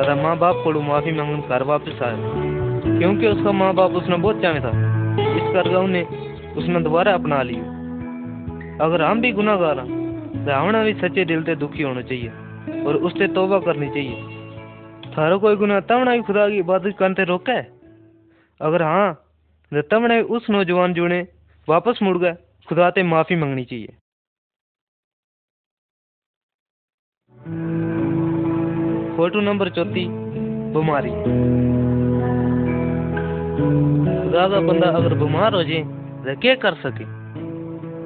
आधा 0.02 0.16
माँ 0.16 0.38
बाप 0.38 0.62
को 0.64 0.82
माफ़ी 0.82 1.12
मांगने 1.12 1.42
घर 1.50 1.64
वापस 1.64 2.04
आया। 2.04 2.18
क्योंकि 3.00 3.28
उसका 3.28 3.52
माँ 3.52 3.74
बाप 3.74 3.92
उसने 3.94 4.18
बहुत 4.18 4.42
चाहे 4.42 4.60
था, 4.60 4.72
इस 5.38 5.54
करके 5.54 5.76
उन्हें 5.76 6.54
उसने 6.54 6.82
दोबारा 6.82 7.14
अपना 7.14 7.42
लिया। 7.44 7.77
अगर 8.82 9.02
हम 9.02 9.22
भी 9.22 9.32
गुनाहगार 9.32 9.80
हैं 9.80 10.46
तो 10.46 10.52
हमें 10.54 10.84
भी 10.86 10.94
सच्चे 10.94 11.26
दिल 11.26 11.44
से 11.44 11.56
दुखी 11.56 11.84
होना 11.84 12.02
चाहिए 12.02 12.84
और 12.84 12.96
उससे 12.98 13.28
तोबा 13.28 13.60
करनी 13.60 13.90
चाहिए। 13.90 14.18
थारो 15.14 15.40
कोई 15.40 15.56
गुनाह 15.56 15.80
तमना 15.80 16.16
भी 16.16 16.22
खुदा 16.22 16.48
की 16.50 16.58
इबादत 16.58 16.96
करते 17.00 17.24
रोका 17.24 17.54
है? 17.54 17.64
अगर 18.62 18.82
हाँ 18.84 19.14
तो 19.72 19.82
तमने 19.82 20.22
उस 20.22 20.50
नौजवान 20.50 20.94
जुड़े 20.94 21.22
वापस 21.68 22.00
मुड़ 22.04 22.18
गए, 22.18 22.34
खुदा 22.68 22.90
से 22.90 23.04
माफ़ी 23.04 23.36
मांगनी 23.36 23.64
चाहिए। 23.66 23.88
फ़ोटो 29.18 29.42
नंबर 29.42 29.70
चौथी 29.70 30.06
बीमारी। 30.74 31.10
खुदा 34.22 34.48
का 34.48 34.60
बंदा 34.62 34.88
अगर 34.92 35.14
बीमार 35.14 35.56
हो 35.56 35.64
जाए 35.64 35.82
तो 36.26 36.40
क्या 36.42 36.56
कर 36.58 36.74
सके? 36.76 37.06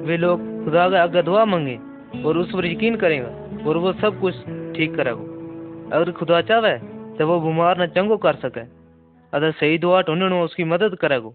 वे 0.06 0.16
लोग 0.16 0.51
खुदा 0.64 1.06
का 1.06 1.22
दुआ 1.22 1.44
मांगे 1.44 1.76
और 2.22 2.38
उस 2.38 2.52
पर 2.52 2.66
यकीन 2.66 2.96
करेगा 2.96 3.28
और 3.68 3.76
वो 3.76 3.92
सब 3.94 4.20
कुछ 4.20 4.34
ठीक 4.76 4.94
करेगा। 4.96 5.96
अगर 5.96 6.10
खुदा 6.12 6.40
चाहे 6.42 6.76
तो 7.16 7.26
वो 7.26 7.40
बीमार 7.40 7.82
न 7.82 7.86
चंगो 7.88 8.16
कर 8.16 8.34
सके। 8.36 8.60
अगर 9.32 9.50
सही 9.52 9.78
दुआ 9.78 10.02
ढूँढने 10.02 10.40
उसकी 10.40 10.64
मदद 10.66 10.96
करेगा। 10.96 11.30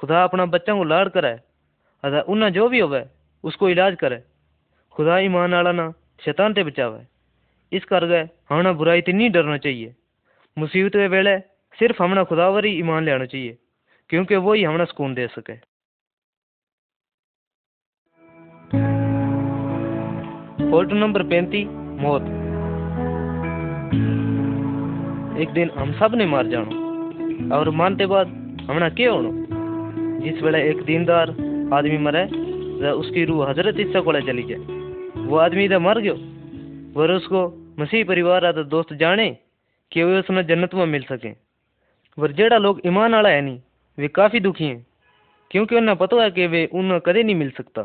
खुदा 0.00 0.22
अपना 0.24 0.46
बच्चों 0.46 0.76
को 0.78 0.84
लाड़ 0.84 1.08
करे 1.08 1.34
अगर 2.04 2.20
उन्हें 2.22 2.52
जो 2.52 2.68
भी 2.68 2.80
होवे, 2.80 3.04
उसको 3.44 3.68
इलाज 3.68 3.94
करे। 3.96 4.22
खुदा 4.94 5.18
ईमान 5.20 5.54
वाला 5.54 5.72
ना 5.72 5.92
शैतान 6.20 6.52
से 6.52 6.64
बचावे। 6.64 7.00
इस 7.72 7.84
करके 7.84 8.20
हमें 8.48 8.76
बुराई 8.76 9.00
तो 9.02 9.12
नहीं 9.12 9.30
डरना 9.30 9.56
चाहिए। 9.58 9.94
मुसीबत 10.56 10.96
वेले 11.12 11.38
सिर्फ़ 11.78 12.02
हमने 12.02 12.24
खुदावर 12.24 12.64
ही 12.64 12.72
ईमान 12.78 13.04
लेना 13.04 13.24
चाहिए, 13.26 13.56
क्योंकि 14.10 14.36
वो 14.36 14.52
ही 14.52 14.62
हमें 14.64 14.84
सुकून 14.84 15.14
दे 15.14 15.26
सके। 15.28 15.56
फ़ोटो 20.66 20.94
नंबर 20.96 21.22
पैंती, 21.22 21.64
मौत। 22.00 22.22
एक 25.40 25.50
दिन 25.50 25.70
हम 25.70 25.92
सबने 25.92 26.24
मार 26.26 26.46
जानो 26.46 27.54
और 27.56 27.70
मानते 27.72 28.06
बाद 28.06 28.26
हमने 28.66 28.88
क्या 28.90 29.10
होना 29.10 29.30
जिस 30.20 30.42
वेले 30.42 30.62
एक 30.70 30.82
दीनदार 30.84 31.30
आदमी 31.72 31.98
मरे 31.98 32.24
तो 32.26 32.92
उसकी 33.00 33.24
रूह 33.24 33.50
हज़रत 33.50 33.80
ईसा 33.80 34.00
को 34.00 34.20
चली 34.22 34.42
जाए 34.42 35.26
वो 35.26 35.36
आदमी 35.38 35.68
तो 35.68 35.80
मर 35.80 36.00
गयो। 36.00 36.14
और 36.96 37.12
उसको 37.12 37.40
मसीह 37.78 38.04
परिवार 38.04 38.44
आदि 38.44 38.64
दोस्त 38.66 38.92
जाने 38.96 39.28
कि 39.92 40.02
वे 40.02 40.18
उसने 40.18 40.42
जन्नत 40.44 40.74
में 40.74 40.86
मिल 40.88 41.02
सके। 41.04 41.30
पर 42.18 42.32
जेड़ा 42.32 42.58
लोग 42.58 42.80
ईमान 42.86 43.14
वाला 43.14 43.28
है 43.28 43.40
नहीं 43.40 43.60
वे 43.98 44.08
काफ़ी 44.10 44.40
दुखी 44.40 44.64
हैं, 44.64 44.86
क्योंकि 45.50 45.76
उन्हें 45.76 45.96
पता 45.96 46.22
है 46.22 46.30
कि 46.30 46.46
वे 46.46 46.66
उन्हें 46.74 47.00
कदे 47.06 47.22
नहीं 47.22 47.36
मिल 47.36 47.50
सकता। 47.56 47.82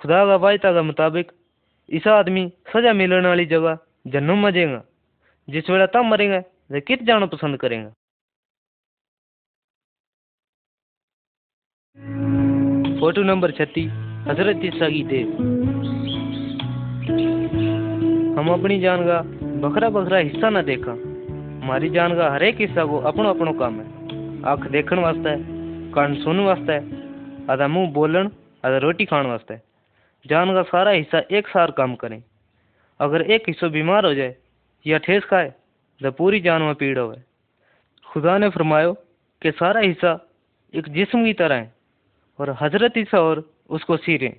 खुदा 0.00 0.24
का 0.26 0.36
वायदा 0.38 0.72
के 0.72 0.82
मुताबिक 0.84 1.32
ईसा 1.90 2.18
आदमी 2.18 2.52
सजा 2.72 2.92
मिलने 2.92 3.28
वाली 3.28 3.44
जगह 3.46 3.78
जन्म 4.06 4.46
मजेगा 4.46 4.82
जिस 5.48 5.70
वेला 5.70 5.86
तब 5.86 6.04
मरेगा, 6.04 6.38
वे 6.70 6.80
कित 6.80 7.02
जाना 7.02 7.26
पसंद 7.26 7.56
करेंगे। 7.56 7.90
फ़ोटो 13.00 13.22
नंबर 13.22 13.50
छत्तीस, 13.50 13.90
हज़रत 14.28 14.60
ईसा 14.64 14.88
की 14.88 15.02
देव 15.04 15.28
हम 18.38 18.48
अपनी 18.48 18.78
जान 18.80 19.00
का 19.06 19.20
बखरा 19.60 19.88
बखरा 19.88 20.18
हिस्सा 20.18 20.50
ना 20.50 20.62
देखा। 20.62 20.92
हमारी 20.92 21.90
जान 21.90 22.14
का 22.16 22.30
हरेक 22.30 22.60
हिस्सा 22.60 22.84
को 22.84 22.98
अपनो 22.98 23.28
अपनो 23.30 23.52
काम 23.52 23.80
है। 23.80 23.86
आँख 24.44 24.66
देखण 24.70 24.98
वास्ते, 24.98 25.34
कान 25.92 26.14
सुन 26.14 26.40
वास्ते, 26.40 26.76
आधा 27.52 27.68
मुँह 27.68 27.90
बोलन, 27.92 28.30
आधा 28.64 28.78
रोटी 28.78 29.04
खाने 29.04 29.28
वास्ते। 29.28 29.69
जान 30.24 30.52
का 30.54 30.62
सारा 30.64 30.90
हिस्सा 30.92 31.22
एक 31.30 31.48
सार 31.48 31.70
काम 31.72 31.94
करें। 31.96 32.22
अगर 33.00 33.22
एक 33.30 33.44
हिस्सा 33.48 33.68
बीमार 33.70 34.06
हो 34.06 34.14
जाए 34.14 34.34
या 34.86 34.98
ठेस 35.00 35.24
खाए 35.24 35.52
तो 36.00 36.10
पूरी 36.12 36.40
जान 36.40 36.62
में 36.62 36.74
पीड़ 36.74 36.98
होवे। 36.98 37.16
खुदा 38.06 38.36
ने 38.38 38.48
फरमायो 38.50 38.92
कि 39.42 39.50
सारा 39.52 39.80
हिस्सा 39.80 40.12
एक 40.74 40.88
जिस्म 40.90 41.24
की 41.24 41.32
तरह 41.34 41.54
है 41.54 41.72
और 42.38 42.56
हज़रत 42.60 42.98
ईसा 42.98 43.20
और 43.20 43.42
उसको 43.70 43.96
सीरें। 43.98 44.32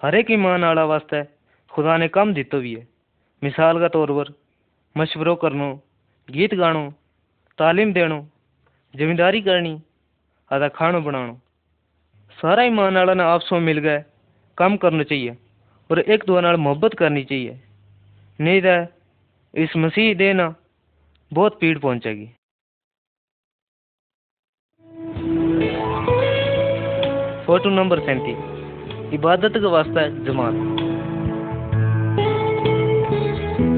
हर 0.00 0.14
एक 0.14 0.30
ईमान 0.30 0.64
आला 0.64 0.84
वास्ते 0.84 1.22
खुदा 1.70 1.96
ने 1.96 2.08
कम 2.08 2.34
दितो 2.34 2.60
भी 2.60 2.74
है। 2.74 2.86
मिसाल 3.42 3.78
का 3.80 3.88
तौर 3.88 4.10
पर 4.12 4.32
मशवरों 4.96 5.36
करनो, 5.36 5.68
गीत 6.28 6.54
गानो 6.54 6.90
तालीम 7.58 7.92
देनो 7.92 8.20
ज़िम्मेदारी 8.94 9.40
करनी 9.42 9.74
आधा 10.50 10.68
खानो 10.70 11.00
बनानो 11.00 11.34
सारा 12.38 12.62
ईमान 12.62 12.96
आला 12.96 13.14
ने 13.14 13.22
आपस 13.24 13.48
में 13.52 13.60
मिल 13.62 13.78
गए 13.78 13.98
काम 14.58 14.76
करना 14.76 15.02
चाहिए, 15.02 15.36
और 15.90 16.00
एक 16.00 16.24
दूसरे 16.26 16.42
नाल 16.42 16.56
मोहब्बत 16.58 16.94
करनी 16.94 17.24
चाहिए। 17.24 17.60
नहीं 18.38 18.60
तो 18.62 18.76
इस 19.54 19.76
मसीह 19.76 20.14
देना 20.14 20.54
बहुत 21.32 21.58
पीड़ 21.60 21.78
पहुंचेगी। 21.78 22.26
फ़ोटो 27.46 27.70
नंबर 27.70 28.00
सैंतीस, 28.00 28.38
इबादत 29.14 29.52
के 29.56 29.70
वास्ते 29.70 30.08
जमात। 30.24 30.54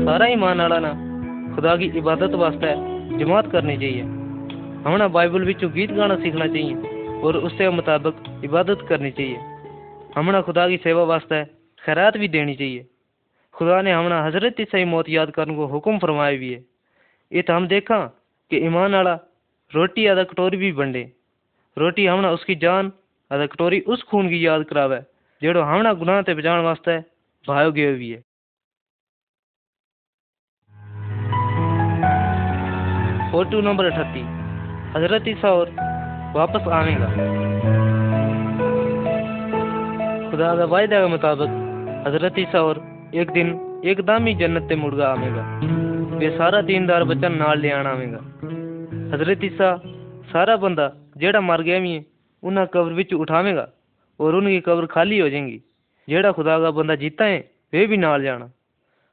सारा 0.04 0.26
ईमान 0.26 0.60
वाला 0.60 0.78
ना 0.78 0.92
खुदा 1.54 1.76
की 1.76 1.86
इबादत 1.98 2.34
वास्ते 2.34 2.74
जमात 3.18 3.50
करनी 3.52 3.76
चाहिए। 3.76 4.02
हमें 4.84 5.12
बाइबल 5.12 5.44
विचों 5.44 5.70
गीत 5.72 5.90
गाना 5.92 6.16
सीखना 6.16 6.46
चाहिए, 6.46 6.74
और 7.20 7.36
उसके 7.38 7.70
मुताबिक 7.70 8.14
इबादत 8.44 8.86
करनी 8.88 9.10
चाहिए। 9.10 9.53
हमें 10.14 10.42
खुदा 10.42 10.66
की 10.68 10.76
सेवा 10.76 11.02
वास्ते 11.04 11.44
खैरात 11.82 12.16
भी 12.16 12.28
देनी 12.28 12.54
चाहिए। 12.54 12.86
खुदा 13.54 13.80
ने 13.82 13.92
हमें 13.92 14.12
हज़रत 14.16 14.60
सही 14.62 14.84
मौत 14.86 15.08
याद 15.08 15.30
करने 15.30 15.54
को 15.56 15.66
हुक्म 15.66 15.98
फरमाया 15.98 16.36
भी 16.38 16.52
है। 16.52 16.64
ये 17.32 17.42
तो 17.42 17.52
हम 17.52 17.66
देखा 17.68 17.98
कि 18.50 18.56
ईमान 18.66 18.94
आला 18.94 19.14
रोटी 19.72 20.06
आधा 20.06 20.22
कटोरी 20.24 20.56
भी 20.56 20.72
बंडे। 20.72 21.02
रोटी 21.76 22.06
हमने 22.06 22.28
उसकी 22.28 22.54
जान, 22.56 22.92
आधा 23.30 23.46
कटोरी 23.46 23.80
उस 23.88 24.02
खून 24.02 24.28
की 24.28 24.46
याद 24.46 24.64
करावे, 24.64 24.98
जेड़ो 25.42 25.62
हमने 25.62 25.94
गुनाह 25.94 26.22
ते 26.22 26.34
बचाने 26.34 26.62
वास्ते 26.62 26.98
भायो 27.44 27.72
गयो 27.72 27.94
भी 27.94 28.10
है। 28.10 28.20
फ़ोटो 33.32 33.60
नंबर 33.62 33.84
अठत्तीस 33.86 34.26
हज़रत 34.96 35.28
ईसा 35.28 35.52
और 35.52 35.70
वापस 36.36 36.68
आवेगा। 36.72 37.83
खुदा 40.34 40.54
का 40.56 40.64
वायदा 40.64 40.98
के 41.00 41.06
मुताबिक 41.06 41.50
हज़रत 42.06 42.38
ईसा 42.38 42.60
और 42.60 42.76
एक 43.14 43.30
दिन 43.30 43.48
एकदम 43.86 44.24
ही 44.26 44.34
जन्नत 44.34 44.62
ते 44.68 44.76
मुड़गा 44.76 45.06
आवेगा। 45.06 45.42
वे 46.18 46.30
सारा 46.30 46.60
दीनदार 46.60 47.04
बच्चा 47.04 47.28
नाल 47.28 47.58
ले 47.58 47.70
आना 47.70 47.90
आवेगा। 47.90 48.18
हज़रत 49.14 49.44
ईसा 49.44 49.68
सारा 50.32 50.56
बंदा 50.56 50.86
जेड़ा 51.18 51.40
मर 51.40 51.62
गया 51.62 51.78
भी 51.78 51.92
है, 51.94 52.04
उन्हें 52.42 52.66
कब्र 52.66 52.92
विच 52.92 53.12
उठावेगा 53.14 53.66
और 54.20 54.34
उनकी 54.34 54.60
कब्र 54.60 54.86
खाली 54.86 55.18
हो 55.18 55.28
जाएगी। 55.28 55.58
जेड़ा 56.08 56.32
खुदा 56.32 56.58
का 56.58 56.70
बंदा 56.70 56.94
जीता 56.94 57.24
है, 57.24 57.38
वे 57.72 57.86
भी 57.86 57.96
नाल 57.96 58.22
जाना। 58.22 58.50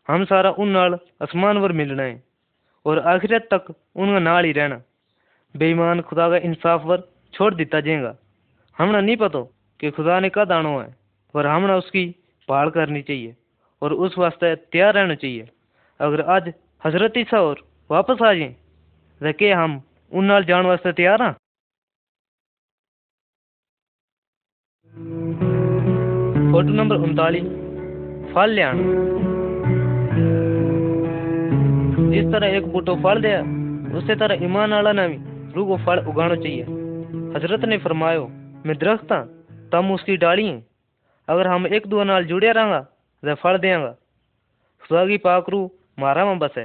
हम 0.07 0.25
सारा 0.25 0.49
उन 0.57 0.69
नाल 0.69 0.97
आसमान 1.21 1.61
पर 1.61 1.71
मिलना 1.71 2.03
है 2.03 2.23
और 2.85 2.99
आखिरत 2.99 3.47
तक 3.53 3.69
उनका 3.95 4.19
नाल 4.19 4.45
ही 4.45 4.51
रहना। 4.51 4.81
बेईमान 5.55 6.01
खुदा 6.01 6.29
का 6.29 6.37
इंसाफ 6.49 6.81
पर 6.81 7.05
छोड़ 7.33 7.53
दिता 7.53 7.79
जाएगा। 7.79 8.15
हमने 8.77 9.01
नहीं 9.01 9.17
पता 9.17 9.43
कि 9.79 9.91
खुदा 9.91 10.19
ने 10.19 10.31
कद 10.33 10.51
आना 10.51 10.69
है। 10.69 11.00
और 11.33 11.47
हमने 11.47 11.73
उसकी 11.73 12.05
पाल 12.49 12.69
करनी 12.69 13.01
चाहिए 13.01 13.35
और 13.81 13.93
उस 13.95 14.17
वास्ते 14.17 14.55
तैयार 14.55 14.93
रहना 14.93 15.15
चाहिए। 15.15 15.47
अगर 15.99 16.21
आज 16.29 16.51
हज़रत 16.81 17.17
ईसा 17.17 17.41
और 17.41 17.63
वापस 17.89 18.21
आ 18.21 18.33
जाए 18.33 18.55
तो 19.21 19.31
क्या 19.33 19.59
हम 19.59 19.81
उन 20.11 20.41
जाने 20.43 20.67
वास्ते 20.67 20.91
तैयार 20.93 21.21
हाँ। 21.21 21.33
फ़ोटो 26.51 26.73
नंबर 26.73 26.95
उनताली, 26.97 27.39
फल 28.33 28.49
लिया 28.49 28.71
जिस 32.11 32.25
तरह 32.31 32.47
एक 32.47 32.65
बूटो 32.73 32.95
फल 33.03 33.21
दिया 33.21 33.39
उस 33.97 34.09
तरह 34.19 34.43
ईमान 34.45 34.73
आला 34.73 34.91
ने 34.93 35.07
भी 35.07 35.17
रूह 35.53 35.67
को 35.67 35.77
फल 35.85 35.99
उगाना 36.07 36.35
चाहिए। 36.35 36.63
हज़रत 37.35 37.65
ने 37.65 37.77
फरमायो, 37.79 38.27
मैं 38.65 38.77
दरख्त 38.77 39.11
हाँ 39.11 39.23
तम 39.71 39.91
उसकी 39.93 40.17
डाली 40.17 40.45
हैं। 40.47 40.70
अगर 41.31 41.47
हम 41.47 41.67
एक 41.69 41.87
दूसरे 41.87 42.05
नाल 42.05 42.25
जुड़े 42.25 42.51
रहांगा 42.51 42.79
तो 43.23 43.35
फल 43.37 43.57
देंगा। 43.59 43.91
खुदा 44.83 45.05
की 45.07 45.17
पाक 45.19 45.49
रूह 45.49 45.69
मारा 45.97 46.25
में 46.25 46.39
बसे 46.39 46.63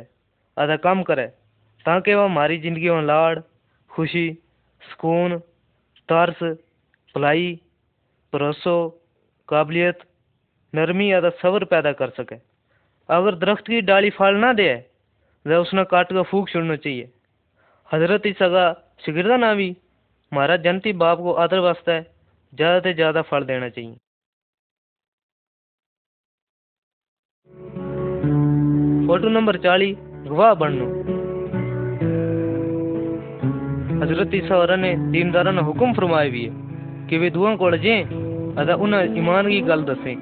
अदा 0.57 0.76
काम 0.79 1.02
करे, 1.05 1.26
ताकि 1.85 2.14
वह 2.14 2.24
हमारी 2.24 2.59
ज़िंदगी 2.59 2.90
में 2.90 3.02
लाड़, 3.05 3.38
खुशी, 3.90 4.26
सुकून, 4.83 5.38
तरस, 6.09 6.42
भलाई, 7.14 7.52
भरोसो, 8.33 8.76
काबिलियत, 9.48 9.98
नरमी 10.74 11.11
अदा 11.12 11.31
सब्र 11.37 11.64
पैदा 11.66 11.92
कर 11.94 12.11
सके। 12.12 12.37
अगर 13.09 13.35
दरख्त 13.37 13.66
की 13.66 13.81
डाली 13.83 14.11
फल 14.12 14.35
ना 14.37 14.52
दे 14.55 14.74
तो 15.46 15.61
उसने 15.62 15.85
काट 15.87 16.09
कर 16.09 16.22
फूक 16.24 16.48
छोड़ना 16.48 16.76
चाहिए। 16.79 17.11
हज़रत 17.88 18.26
ईसा 18.26 18.48
का 18.48 18.64
शिगिरदा 19.05 19.37
ना 19.38 19.52
भी 19.55 19.68
हमारा 20.33 20.57
जनती 20.64 20.92
बाप 20.94 21.18
को 21.18 21.33
आदर 21.38 21.59
वास्ता 21.61 21.92
है 21.92 22.02
ज़्यादा 22.52 22.81
से 22.81 22.94
ज़्यादा 22.94 23.22
फल 23.24 23.44
देना 23.44 23.68
चाहिए। 23.70 23.96
फ़ोटो 29.07 29.29
नंबर 29.29 29.57
चाली 29.57 29.90
गवाह 30.25 30.55
बननो। 30.61 30.87
हज़रत 34.01 34.35
ईसा 34.35 34.77
ने 34.77 34.90
दीनदारा 35.12 35.51
ने 35.51 35.62
हुक्म 35.62 35.92
फरमाया 35.92 36.31
भी 36.31 36.42
है 36.45 37.07
कि 37.09 37.19
वे 37.19 37.29
दुआ 37.31 37.71
जे 37.79 37.95
अदा 38.59 38.75
उन्हें 38.77 39.19
ईमान 39.19 39.49
की 39.49 39.61
गल 39.61 39.85
दसें, 39.85 40.16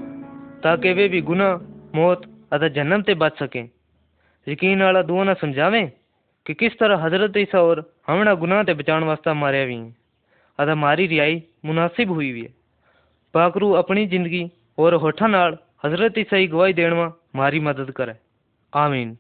ताकि 0.61 0.93
वे 0.93 1.09
भी 1.09 1.21
गुनाह, 1.23 1.55
मौत, 1.97 2.27
अदा 2.53 2.69
जन्नम 2.71 3.03
ते 3.03 3.15
बच 3.15 3.39
सकें। 3.39 3.69
यकीन 4.47 4.83
वाला 4.83 5.03
दुआ 5.03 5.25
ने 5.25 5.35
समझावें 5.35 5.87
कि 6.47 6.55
किस 6.55 6.79
तरह 6.79 7.05
हज़रत 7.05 7.37
ईसा 7.39 7.63
और 7.63 7.81
हमना 8.07 8.35
गुनाह 8.37 8.63
ते 8.63 8.75
बचाने 8.75 9.07
वास्ते 9.07 9.33
मारिया 9.35 9.65
भी 9.65 9.75
हैं। 9.75 9.97
अदा 10.59 10.75
मारी 10.77 11.07
रिहाई 11.07 11.43
मुनासिब 11.65 12.13
हुई 12.13 12.33
भी 12.33 12.43
है। 12.43 12.53
पाकरू 13.35 13.71
अपनी 13.81 14.07
ज़िंदगी 14.07 14.45
और 14.79 14.95
होठा 15.01 15.27
नाल 15.29 15.57
हज़रत 15.85 16.19
ईसा 16.19 16.37
की 16.37 16.47
गवाही 16.49 16.73
देने 16.75 16.95
में 16.95 17.05
हमारी 17.05 17.61
मदद 17.63 17.91
करे। 17.91 18.15
ஆமீன் 18.75 19.13